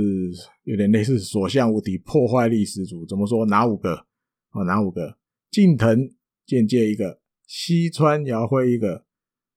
[0.64, 3.06] 有点类似所向无敌、破坏力十足。
[3.06, 3.46] 怎么说？
[3.46, 4.06] 哪五个？
[4.52, 5.18] 哦，哪五个？
[5.50, 6.10] 近藤
[6.46, 9.04] 健介一个，西川遥辉一个。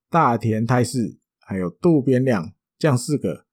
[0.10, 3.48] 大田泰示，还有渡边亮，这样四个，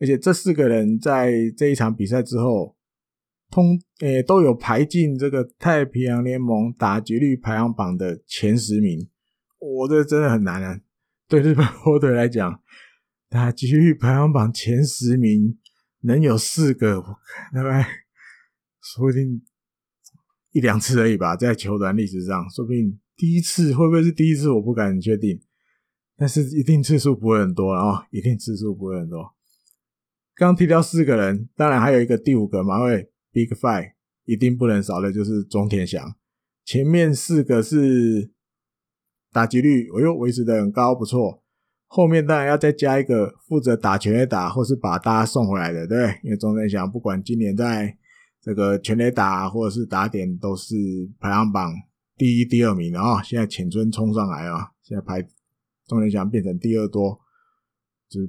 [0.00, 2.74] 而且这四个人在这一场比赛之后，
[3.50, 9.08] 通诶、都有排进这个太平洋联盟打击率排行榜的前十名。
[9.58, 10.80] 我、这真的很难啊！
[11.28, 12.62] 对日本火腿来讲，
[13.28, 15.58] 打击率排行榜前十名
[16.00, 17.86] 能有四个，我看大概
[18.82, 19.42] 说不定
[20.52, 25.38] 一两次而已吧，在球团历史上，说不定第一次会不会是第一次，我不敢确定。
[26.16, 29.34] 但是一定次数不会很多啊，一定次数不会很多。
[30.40, 33.92] 刚提到四个人，当然还有一个第五个嘛，因为 Big Five
[34.24, 36.14] 一定不能少的就是中田翔。
[36.64, 38.30] 前面四个是
[39.30, 41.42] 打击率，我又维持的很高，不错。
[41.86, 46.18] 后面当然要再加一个负责打全垒打或是把大家送回来的，对？
[46.22, 47.96] 因为中田翔不管今年在
[48.40, 50.74] 这个全垒打或者是打点都是
[51.18, 51.74] 排行榜
[52.16, 53.22] 第一、第二名的啊。
[53.22, 55.28] 现在浅村冲上来啊，现在排。
[55.86, 57.20] 中田翔变成第二多，
[58.08, 58.20] 就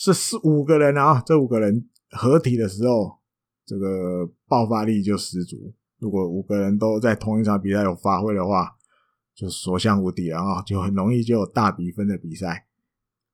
[0.00, 3.18] 这四五个人啊，这五个人合体的时候，
[3.66, 5.74] 这个爆发力就十足。
[5.98, 8.76] 如果五个人都在同一场比赛有发挥的话，
[9.34, 12.66] 就所向无敌了啊，就很容易就有大比分的比赛。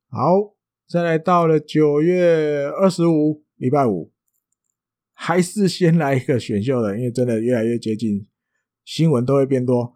[0.09, 4.11] 好，再来到了九月二十五，礼拜五，
[5.13, 8.27] 还是先来一个选秀的，因为真的越来越接近，
[8.83, 9.93] 新闻都会变多。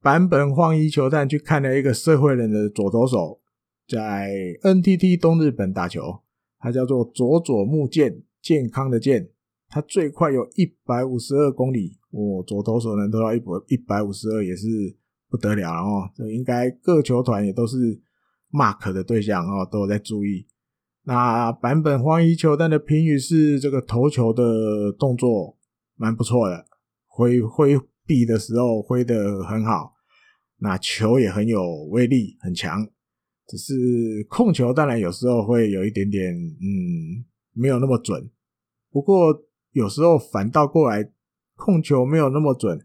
[0.00, 3.41] 版本晃一球探去看了一个社会人的左投手，
[3.88, 4.30] 在
[4.62, 6.20] NTT 东日本打球，
[6.58, 9.28] 他叫做佐佐木健，健康的健，
[9.68, 14.66] 他最快有一百五十二公里，哦，左投手能投到一百一百五十二也是
[15.28, 18.00] 不得了哦，这应该各球团也都是
[18.50, 20.46] mark 的对象哦，都有在注意。
[21.04, 25.58] 那版本荒一球弹的评语是这个投球的动作
[25.96, 26.64] 蛮不错的，
[27.06, 29.94] 挥挥臂的时候挥得很好。
[30.58, 32.86] 那球也很有威力，很强，
[33.46, 33.74] 只是
[34.28, 38.30] 控球当然有时候会有一点点，嗯，没有那么准。
[38.90, 41.10] 不过有时候反倒过来，
[41.56, 42.78] 控球没有那么准，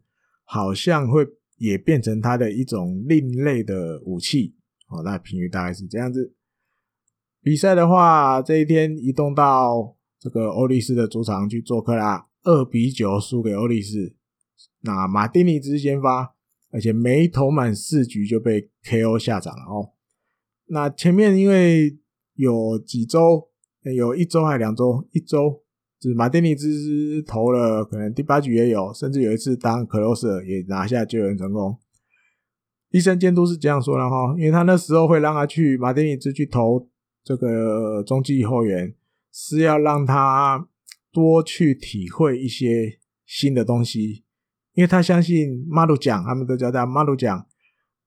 [0.43, 1.25] 好像会
[1.57, 4.55] 也变成他的一种另类的武器。
[4.89, 6.33] 哦，那评语大概是这样子。
[7.41, 14.15] 比赛的话，这一天移动到这个欧力士的主场去做客啦，二比九输给欧力士。
[14.81, 16.35] 那马丁尼兹先发。
[16.69, 19.93] 而且没投满四局就被 KO 下场了哦。
[20.67, 21.97] 那前面因为
[22.35, 23.49] 有几周，
[23.95, 25.63] 有一周还两周，一周
[25.99, 31.77] 就是马丁尼兹投了，可能第八局也有，甚至有一次当 closer 也拿下救援成功。
[32.91, 36.87] 医生监督是这样说的哈，因为他那时候会让他去马丁尼兹去投
[37.23, 38.93] 这个中继后援，
[39.31, 40.67] 是要让他
[41.11, 44.23] 多去体会一些新的东西。
[44.73, 47.47] 因为他相信马鲁讲，他们都叫他马鲁讲。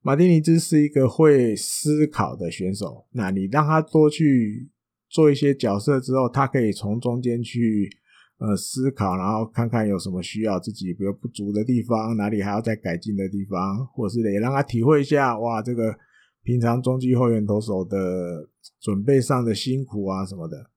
[0.02, 4.70] 马丁尼兹是一个会思考的选手，那你让他多去
[5.08, 7.90] 做一些角色之后，他可以从中间去
[8.38, 15.94] 呃思考，然后看看有什么需要自己比如不足的地方，哪里还要再改进的地方，或者是也让他体会一下哇，这个
[16.42, 18.48] 平常中继后援投手的
[18.80, 20.70] 准备上的辛苦啊什么的。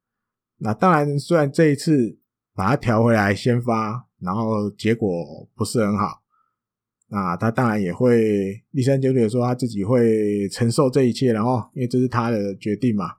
[0.58, 2.18] 那当然，虽然这一次
[2.54, 4.08] 把他调回来先发。
[4.24, 5.10] 然后结果
[5.54, 6.23] 不是很好，
[7.16, 13.18] 那他当然也会，立山九九说他自己会承受这一切，然后因为这是他的决定嘛。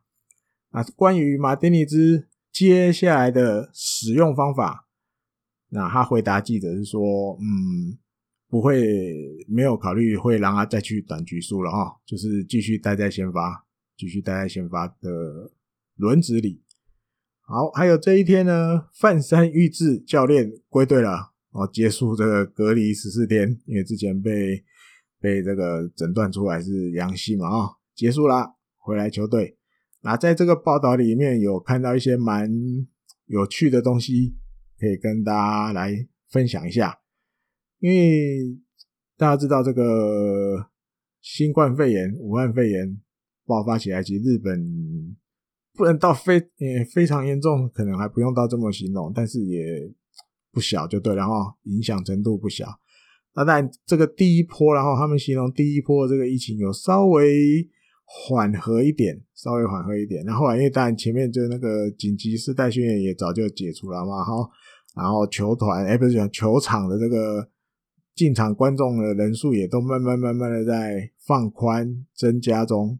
[0.72, 4.88] 那关于马丁尼兹接下来的使用方法，
[5.68, 7.96] 那他回答记者是说，嗯，
[8.48, 8.82] 不会，
[9.46, 13.64] 没有考虑会让他再去短局数了哈，就是继续待在先发，
[13.96, 15.52] 继续待在先发的
[15.94, 16.60] 轮子里。
[17.42, 24.62] 好，还有这一天呢，范山裕志教练归队了，哦，结束这个隔离十四天，因为之前被
[25.20, 29.56] 被这个诊断出来是阳性嘛，啊、哦，结束啦，回来球队。
[30.02, 32.50] 那在这个报道里面有看到一些蛮
[33.26, 34.36] 有趣的东西，
[34.78, 35.94] 可以跟大家来
[36.30, 36.98] 分享一下。
[37.78, 38.58] 因为
[39.16, 40.70] 大家知道这个
[41.20, 43.00] 新冠肺炎、武汉肺炎
[43.46, 45.16] 爆发起来，其实日本。
[45.76, 49.92] 不能到非也非常严重，可能还不用到这么形容，但是也
[50.54, 52.66] 不小就对了哈，影响程度不小。
[53.34, 57.68] 那但这个第一波，然后他们形容第一波这个疫情有稍微
[58.04, 60.24] 缓和一点，稍微缓和一点。
[60.24, 64.48] 那后来因为当然前面就那个紧急事态宣言也早就解除了嘛，哈，
[64.94, 67.48] 然后球团哎不是讲球场的这个
[68.14, 72.96] 进场观众的人数也都慢慢慢慢的在放宽增加中。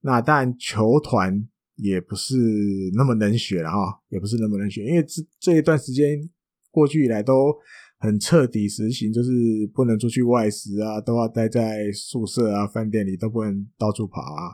[0.00, 1.46] 那但球团
[1.76, 2.36] 也不是
[2.94, 6.18] 那么冷血了哈，也不是那么冷血，因为这这一段时间
[6.74, 7.54] 过去以来都。
[8.00, 9.30] 很彻底实行，就是
[9.72, 14.52] 不能出去外食啊，都要待在宿舍啊、饭店里，都不能到处跑啊。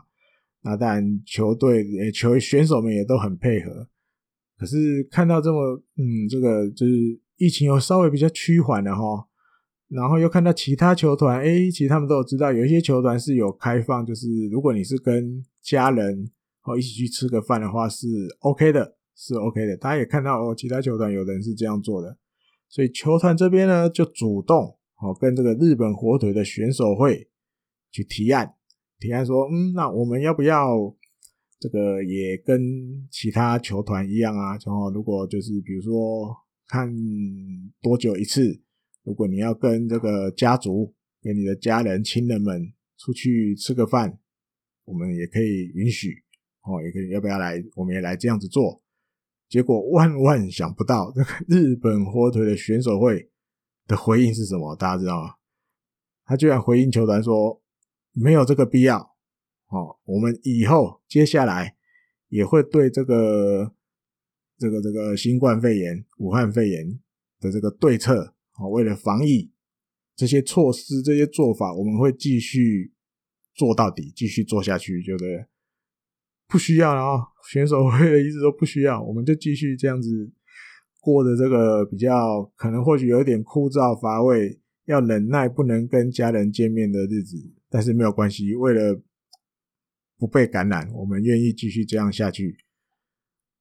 [0.63, 3.89] 那当然，球队、球选手们也都很配合。
[4.57, 6.93] 可是看到这么，嗯，这个就是
[7.35, 9.27] 疫情又稍微比较趋缓了哈。
[9.89, 16.31] 然后又看到其他球团，哎，其实他们都有知道，有一些球团是有开放，就是如果你是跟家人
[16.63, 18.07] 哦一起去吃个饭的话，是
[18.39, 19.77] OK 的，是 OK 的。
[19.77, 22.17] 大家也看到哦，其他球团有人是这样做的。
[22.67, 27.29] 所以球团这边呢，就主动哦跟这个日本火腿的选手会
[27.91, 28.55] 去提案，
[28.97, 30.75] 提案说，嗯，那我们要不要
[31.59, 34.57] 这个也跟其他球团一样啊？
[34.65, 36.35] 然后如果就是比如说
[36.67, 36.91] 看
[37.81, 38.59] 多久一次，
[39.03, 44.17] 如果你要跟这个家族、跟你的家人、亲人们出去吃个饭，
[44.85, 46.23] 我们也可以允许
[46.63, 47.61] 哦，也可以要不要来？
[47.75, 48.80] 我们也来这样子做。
[49.51, 53.29] 结果万万想不到，这 个日本火腿的选手会
[53.85, 54.73] 的回应是什么？
[54.77, 55.33] 大家知道吗？
[56.23, 57.61] 他居然回应球团说
[58.15, 58.97] ：“没有这个必要。”
[59.67, 61.75] 哦，我们以后接下来
[62.29, 63.75] 也会对这个
[64.57, 66.97] 这个这个新冠肺炎、武汉肺炎
[67.41, 69.51] 的这个对策，哦，为了防疫
[70.15, 72.93] 这些措施、这些做法，我们会继续
[73.53, 75.45] 做到底，继续做下去，对不对？
[76.51, 77.17] 不需要了啊！
[77.49, 80.29] 选手会的意思都不需要，我们就继续这样子
[80.99, 87.37] 过着这个比较可能或许有点枯燥乏味、要忍耐不能跟家人见面的日子，
[87.69, 89.01] 但是没有关系，为了
[90.17, 92.57] 不被感染，我们愿意继续这样下去。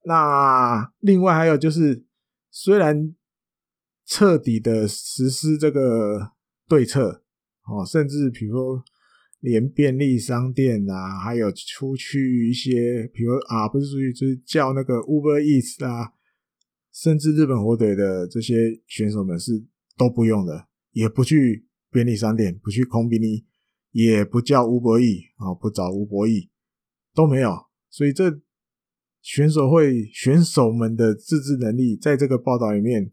[0.05, 2.05] 那另外还有就是，
[2.51, 3.14] 虽然
[4.05, 6.32] 彻底的实施这个
[6.68, 7.22] 对策，
[7.66, 8.84] 哦，甚至比如说。
[9.39, 16.13] 连便利商店啊，还有出去一些，比如啊，不是出去，就是叫那个 Uber Eats 啊，
[16.91, 19.63] 甚至日本火腿的这些选手们是
[19.97, 23.43] 都不用的，也不去便利商店，不去コンビニ，
[23.91, 26.49] 也不叫 Uber Eats 啊，不找 Uber Eats，
[27.13, 27.55] 都没有。
[27.89, 28.41] 所以这
[29.21, 33.11] 选手会选手们的自制能力，在这个报道里面。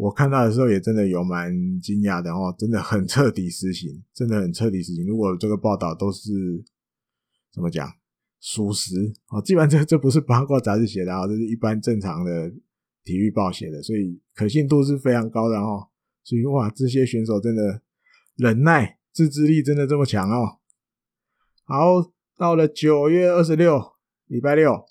[0.00, 5.06] 我看到的时候也真的有蛮惊讶的哦，真的很彻底实行，真的很彻底实行。
[5.06, 6.64] 如果这个报道都是
[7.52, 7.86] 怎么讲
[8.40, 12.50] 属实哦，基本上这这不是八卦杂志写的啊，这是一般正常的
[13.04, 15.88] 体育报写的，所以可信度是非常高的哦。
[16.24, 17.82] 所以哇，这些选手真的
[18.36, 20.60] 忍耐、自制力真的这么强哦。
[21.64, 23.92] 好，到了九月二十六，
[24.26, 24.89] 礼拜六。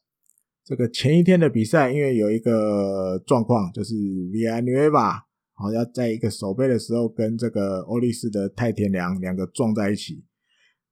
[0.69, 5.19] 这个前一天的比赛，因为有一个状况，就是 Villanueva
[5.55, 10.23] 好像在一个守备的时候，跟这个欧力士的太田良两个撞在一起。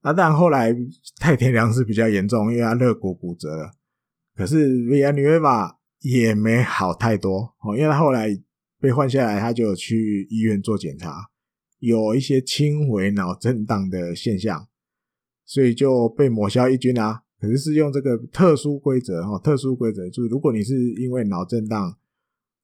[0.02, 0.74] 那但后来
[1.20, 3.70] 太田良是比较严重，因为他肋骨骨折了。
[4.34, 8.36] 可是 Vianueva 也没好太多哦，因为他后来
[8.80, 11.14] 被换下来，他就去医院做检查，
[11.78, 14.66] 有一些轻微脑震荡的现象，
[15.46, 17.22] 所以就被抹消一军啊。
[17.40, 21.96] 可是是用这个特殊规则哈，特殊规则就是如果你是因为脑震荡，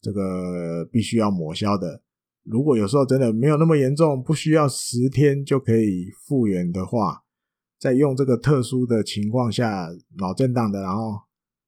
[0.01, 2.03] 这个必须要抹消的。
[2.43, 7.23] 如果有时候真的没有那么严重，不需要十天就可以复原的话，
[7.79, 11.21] 在用这个特殊的情况下脑震荡的，然后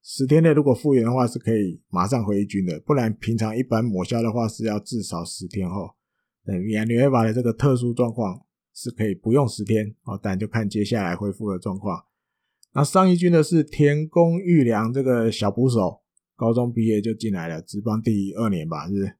[0.03, 2.79] 十天内如果复原的话，是可以马上回军的。
[2.81, 5.89] 不然平常一般抹消的话是要至少十天后。
[6.45, 8.39] 等于你会把的这个特殊状况
[8.73, 12.03] 是可以不用十天哦，但就看接下来恢复的状况。
[12.77, 15.99] 那上一军的是田宫裕良，这个小捕手，
[16.35, 19.17] 高中毕业就进来了，职棒第二年吧，是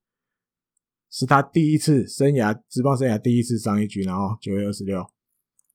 [1.10, 1.26] 是？
[1.26, 5.02] 他第一次生涯职棒生涯第一次上一军，然后九月二十六。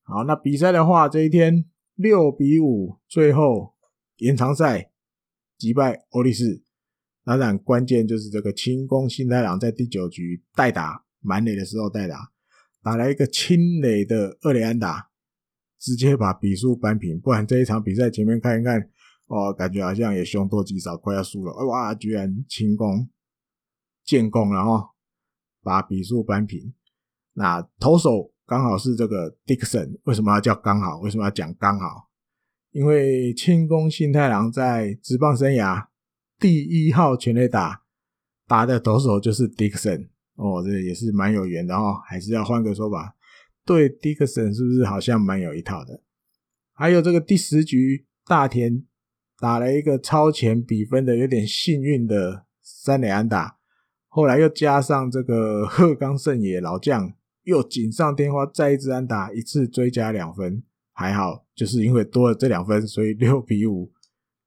[0.04, 1.64] 好，那比赛的话，这一天
[1.96, 3.74] 六比五，最后
[4.18, 4.92] 延长赛
[5.58, 6.62] 击败欧力士。
[7.24, 12.30] 当然，关键就是这个清宫新太郎在第九局代打满垒的时候代打，
[12.80, 15.08] 打来一个清垒的二垒安打。
[15.82, 18.80] 直接把比数扳平，不然这一场比赛前面看一看，
[19.26, 21.52] 哦，感觉好像也凶多吉少，快要输了。
[21.66, 23.10] 哇，居然清功
[24.04, 24.90] 建功了哈，
[25.60, 26.72] 把比数扳平。
[27.32, 31.00] 那投手刚好是这个 Dixon，为什么要叫刚好？
[31.00, 32.08] 为什么要讲刚好？
[32.70, 35.88] 因为清宫幸太郎在职棒生涯
[36.38, 37.82] 第一号全垒打
[38.46, 43.16] 打的投手就是 Dixon，哦，这也是蛮有缘的哈，还是要换个说法。
[43.64, 46.02] 对，迪克森是不是好像蛮有一套的？
[46.72, 48.84] 还有这个第十局大田
[49.38, 53.58] 打了一个超前比分的有点幸运的三垒安打，
[54.08, 57.12] 后来又加上这个鹤冈胜也老将
[57.44, 63.92] 又锦上添花再一支安打，一次追加两分，还好就是因为多了这两分，所以六比五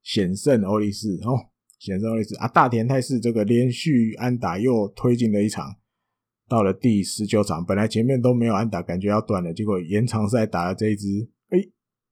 [0.02, 1.48] 险胜欧力士哦。
[1.78, 5.76] 险胜欧力士啊，大田泰示这个连续安打又推进了一场，
[6.48, 11.58] 到了第十九场，本来前面都没有安打，感觉要断了，结果延长赛打了这一支，哎，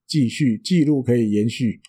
[0.07, 1.81] 继续记录可以延续。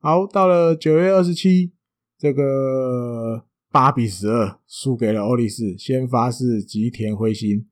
[0.00, 1.72] 好，到了九月二十七，
[2.18, 7.66] 这个八比十二输给了欧力士，先发是吉田辉星，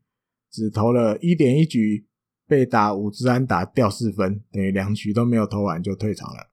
[0.51, 2.07] 只投了一点一局，
[2.47, 6.51] 被打五支安打掉四分，等于两局都没有投完就退场了。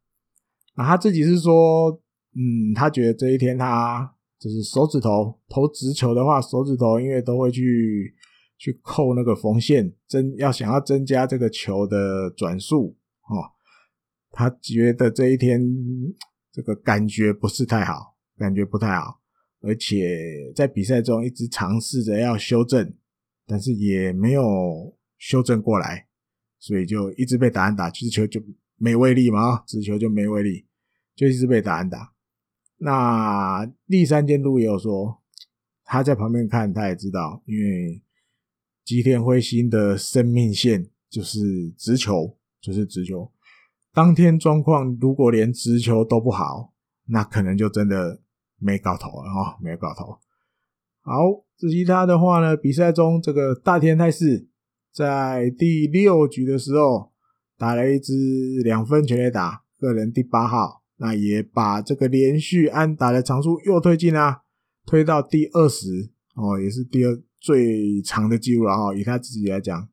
[0.76, 2.02] 啊，他自己是说。
[2.36, 8.16] 嗯，他觉得这一天他就是手指头投直球的话，手指头因为都会去
[8.58, 13.52] 去扣那个缝线，增要想要增加这个球的转速哦。
[14.32, 15.62] 他觉得这一天
[16.54, 19.20] 这个感觉不是太好，感觉不太好，
[19.62, 22.94] 而且在比赛中一直尝试着要修正，
[23.46, 26.08] 但是也没有修正过来，
[26.60, 28.42] 所以就一直被打安打，直球就
[28.78, 30.66] 没威力嘛，直球就没威力，
[31.16, 32.14] 就一直被打安打。
[32.82, 35.22] 那立山监督也有说，
[35.84, 38.02] 他在旁边看，他也知道，因为
[38.86, 43.32] 吉田辉星的生命线就是直球，就是直球。
[43.94, 46.74] 当天状况如果连直球都不好，
[47.08, 48.22] 那可能就真的
[48.58, 50.18] 没搞头了哦，没搞头。
[51.02, 54.48] 好，至于他的话呢，比赛中这个大田泰示
[54.94, 57.12] 在第六局的时候
[57.58, 58.14] 打了一支
[58.64, 60.79] 两分全垒打，个人第八号。
[61.02, 64.41] 那也把这个连续安打的场数又推进啊，
[64.86, 68.93] 推到第二十哦，也是第二最长的记录了哈。
[68.93, 69.88] 以他自己来讲，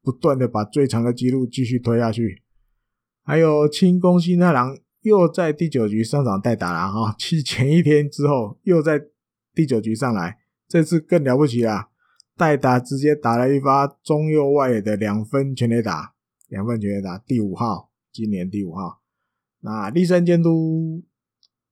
[0.00, 2.42] 不断的把最长的记录继续推下去。
[3.24, 9.02] 还有清宫新太郎又在第九局上场代打了哈，去前一天之后又在
[9.54, 10.38] 第九局上来，
[10.68, 11.88] 这次更了不起了，
[12.36, 16.14] 代打直接打了一发中右外野的两分全垒打，
[16.48, 19.03] 两分全垒打，第五号，今年第五号。
[19.66, 21.02] 那立身监督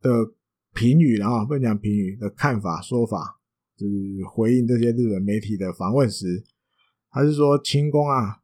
[0.01, 0.11] 的
[0.73, 3.39] 评语，然后分享评语的看法说法，
[3.77, 6.43] 就是回应这些日本媒体的访问时，
[7.11, 8.39] 他是说清宫啊，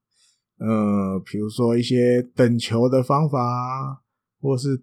[0.58, 4.02] 呃，比如说一些等球的方法，
[4.38, 4.82] 或是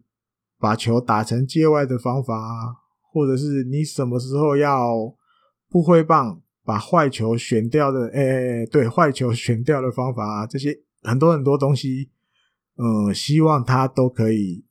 [0.58, 2.76] 把球打成界外的方法，
[3.14, 4.96] 或者是你什么时候要
[5.70, 12.10] 不挥棒把坏球选掉的，哎、欸，对，坏球选掉的方法，这些很多很多东西。
[12.76, 14.66] 呃，希望他都可以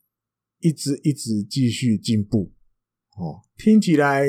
[0.59, 2.53] 一直一直继续进步
[3.17, 3.41] 哦。
[3.57, 4.25] 听起来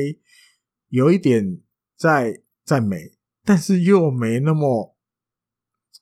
[0.88, 1.60] 有一点
[1.96, 3.12] 在赞美，
[3.44, 4.96] 但是又没那么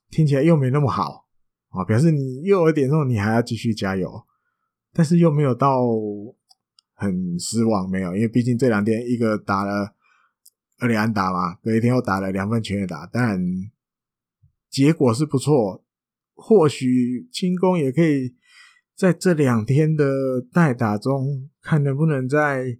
[0.09, 1.27] 听起来又没那么好
[1.71, 1.85] 啊、哦。
[1.85, 4.25] 表示你又有一点说你还要继续加油，
[4.93, 5.85] 但是又没有到
[6.95, 9.97] 很失望，没有，因为毕竟这两天一个打了
[10.79, 13.41] 二连安打嘛，隔一天又打了两分全垒打，当然
[14.71, 15.84] 结果是不错。
[16.35, 18.35] 或许轻功也可以
[18.95, 22.79] 在这两天的代打中，看能不能在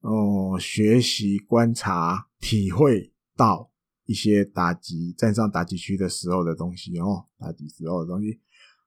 [0.00, 3.70] 哦学习、观察、体会到
[4.04, 8.40] 一些打击站上打击区的时候的东西哦，打击时候的东西。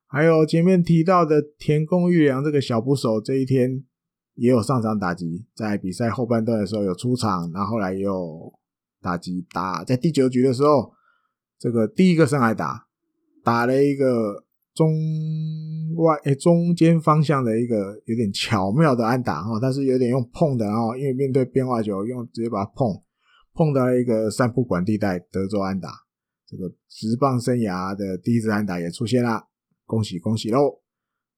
[0.06, 3.84] 还有前面提到的田宫玉良这个小捕手，这一天
[4.34, 8.52] 也有上场打击，在比赛后半段的时候有出场，然后后来也有
[9.02, 10.94] 打击打，在第九局的时候，
[11.58, 12.87] 这个第一个上来打。
[13.48, 14.44] 打了一个
[14.74, 14.92] 中
[15.96, 22.94] 外诶、中间方向的一个有点巧妙的安打哈，但是有点用碰的啊，因为面对变化球，用直接把它碰
[23.54, 25.88] 碰到了一个三不管地带德州安打，
[26.46, 29.48] 这个直棒生涯的第一支安打也出现了，
[29.86, 30.82] 恭喜恭喜喽！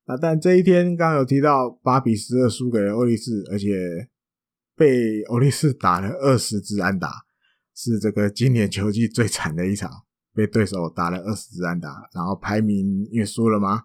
[0.07, 4.09] 啊但这一天刚有提到八比十二输给了欧力士，而且
[4.75, 7.09] 被欧力士打了二十支安打，
[7.77, 9.89] 是这个今年球季最惨的一场。
[10.41, 13.83] 被对手打了二十支安打，然后排名因为输了嘛，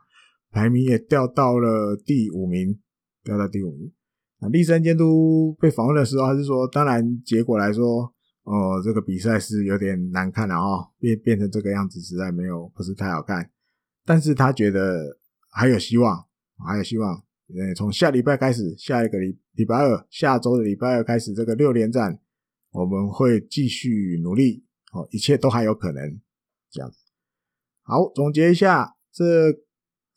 [0.51, 2.79] 排名也掉到了第五名，
[3.25, 3.91] 掉到第五名。
[4.39, 8.03] 那立山监督被访问的时候，他是说，当然结果来说，
[8.43, 13.51] 哦，这个比赛是有点难看了哦，变变成这个样子，实在没有不是太好看。
[14.05, 15.17] 但是他觉得
[15.51, 16.25] 还有希望，
[16.65, 17.21] 还有希望。
[17.49, 22.17] 呃，从下礼拜开始，下一个礼礼拜二，下周的礼拜二开始，这个六连战，
[22.71, 26.21] 我们会继续努力，哦，一切都还有可能。
[26.75, 26.97] 这样子，
[27.83, 29.23] 好，总结一下，这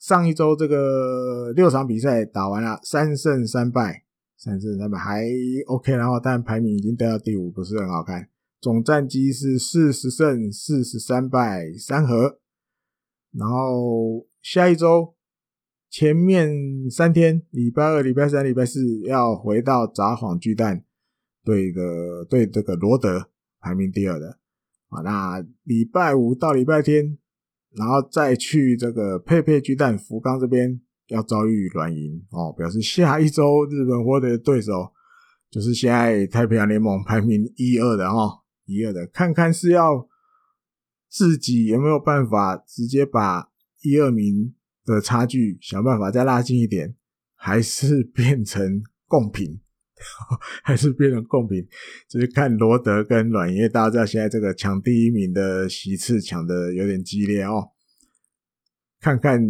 [0.01, 4.05] 上一周这个六场比赛打完了，三胜三败，
[4.37, 5.23] 三胜三败还
[5.69, 8.29] OK，然后但排名已经掉到第五，不是很好看。
[8.61, 12.41] 总战绩是四十胜四十三败三和，
[13.31, 15.15] 然后下一周
[15.89, 20.85] 前面三天，礼拜二、礼拜三、礼拜四要回到札幌巨蛋
[21.45, 23.31] 对的对这个罗德
[23.61, 24.41] 排名第二的
[24.89, 25.01] 啊。
[25.03, 27.18] 那礼拜五到礼拜天，
[27.70, 34.93] 然后再去这个佩佩巨蛋福冈这边要遭遇软银哦，表示下一周日本获得的对手
[35.51, 40.09] 就是现在太平洋联盟排名一二的哦，一二的，看看是要。
[41.11, 43.49] 自己有没有办法直接把
[43.80, 46.97] 一二名的差距想办法再拉近一点，
[47.34, 49.59] 还是变成共平，
[50.62, 51.66] 还是变成共平？
[52.09, 57.70] 就是看罗德跟软银，因为大家知道现在这个抢第一名的席次抢的有点激烈哦。
[59.01, 59.40] 看看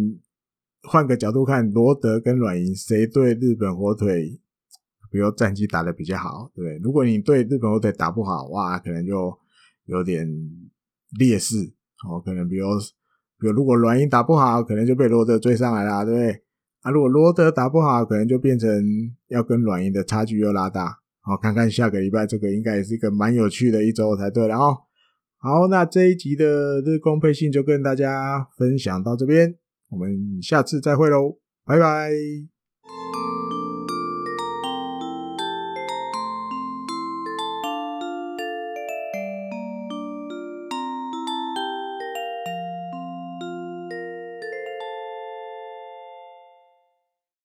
[0.83, 4.39] 换个角度看，罗德跟软银谁对日本火腿，
[5.11, 6.77] 比如战绩打得比较好，对不对？
[6.83, 9.37] 如果你对日本火腿打不好，哇，可能就
[9.85, 10.27] 有点。
[11.17, 11.55] 劣势
[12.07, 12.67] 哦，可能比如，
[13.39, 16.43] 比如如果软银打不好，可能就被罗德追上来了，对不对？
[16.81, 18.69] 啊，如果罗德打不好，可能就变成
[19.27, 20.99] 要跟软银的差距又拉大。
[21.21, 24.77] 好，看看下个礼拜这个应该也是一个蛮有趣的一周才对了哦。
[25.37, 29.55] 好，那这一集的日光配信就跟大家分享到这边，
[29.89, 32.58] 我们下次再会喽，拜拜。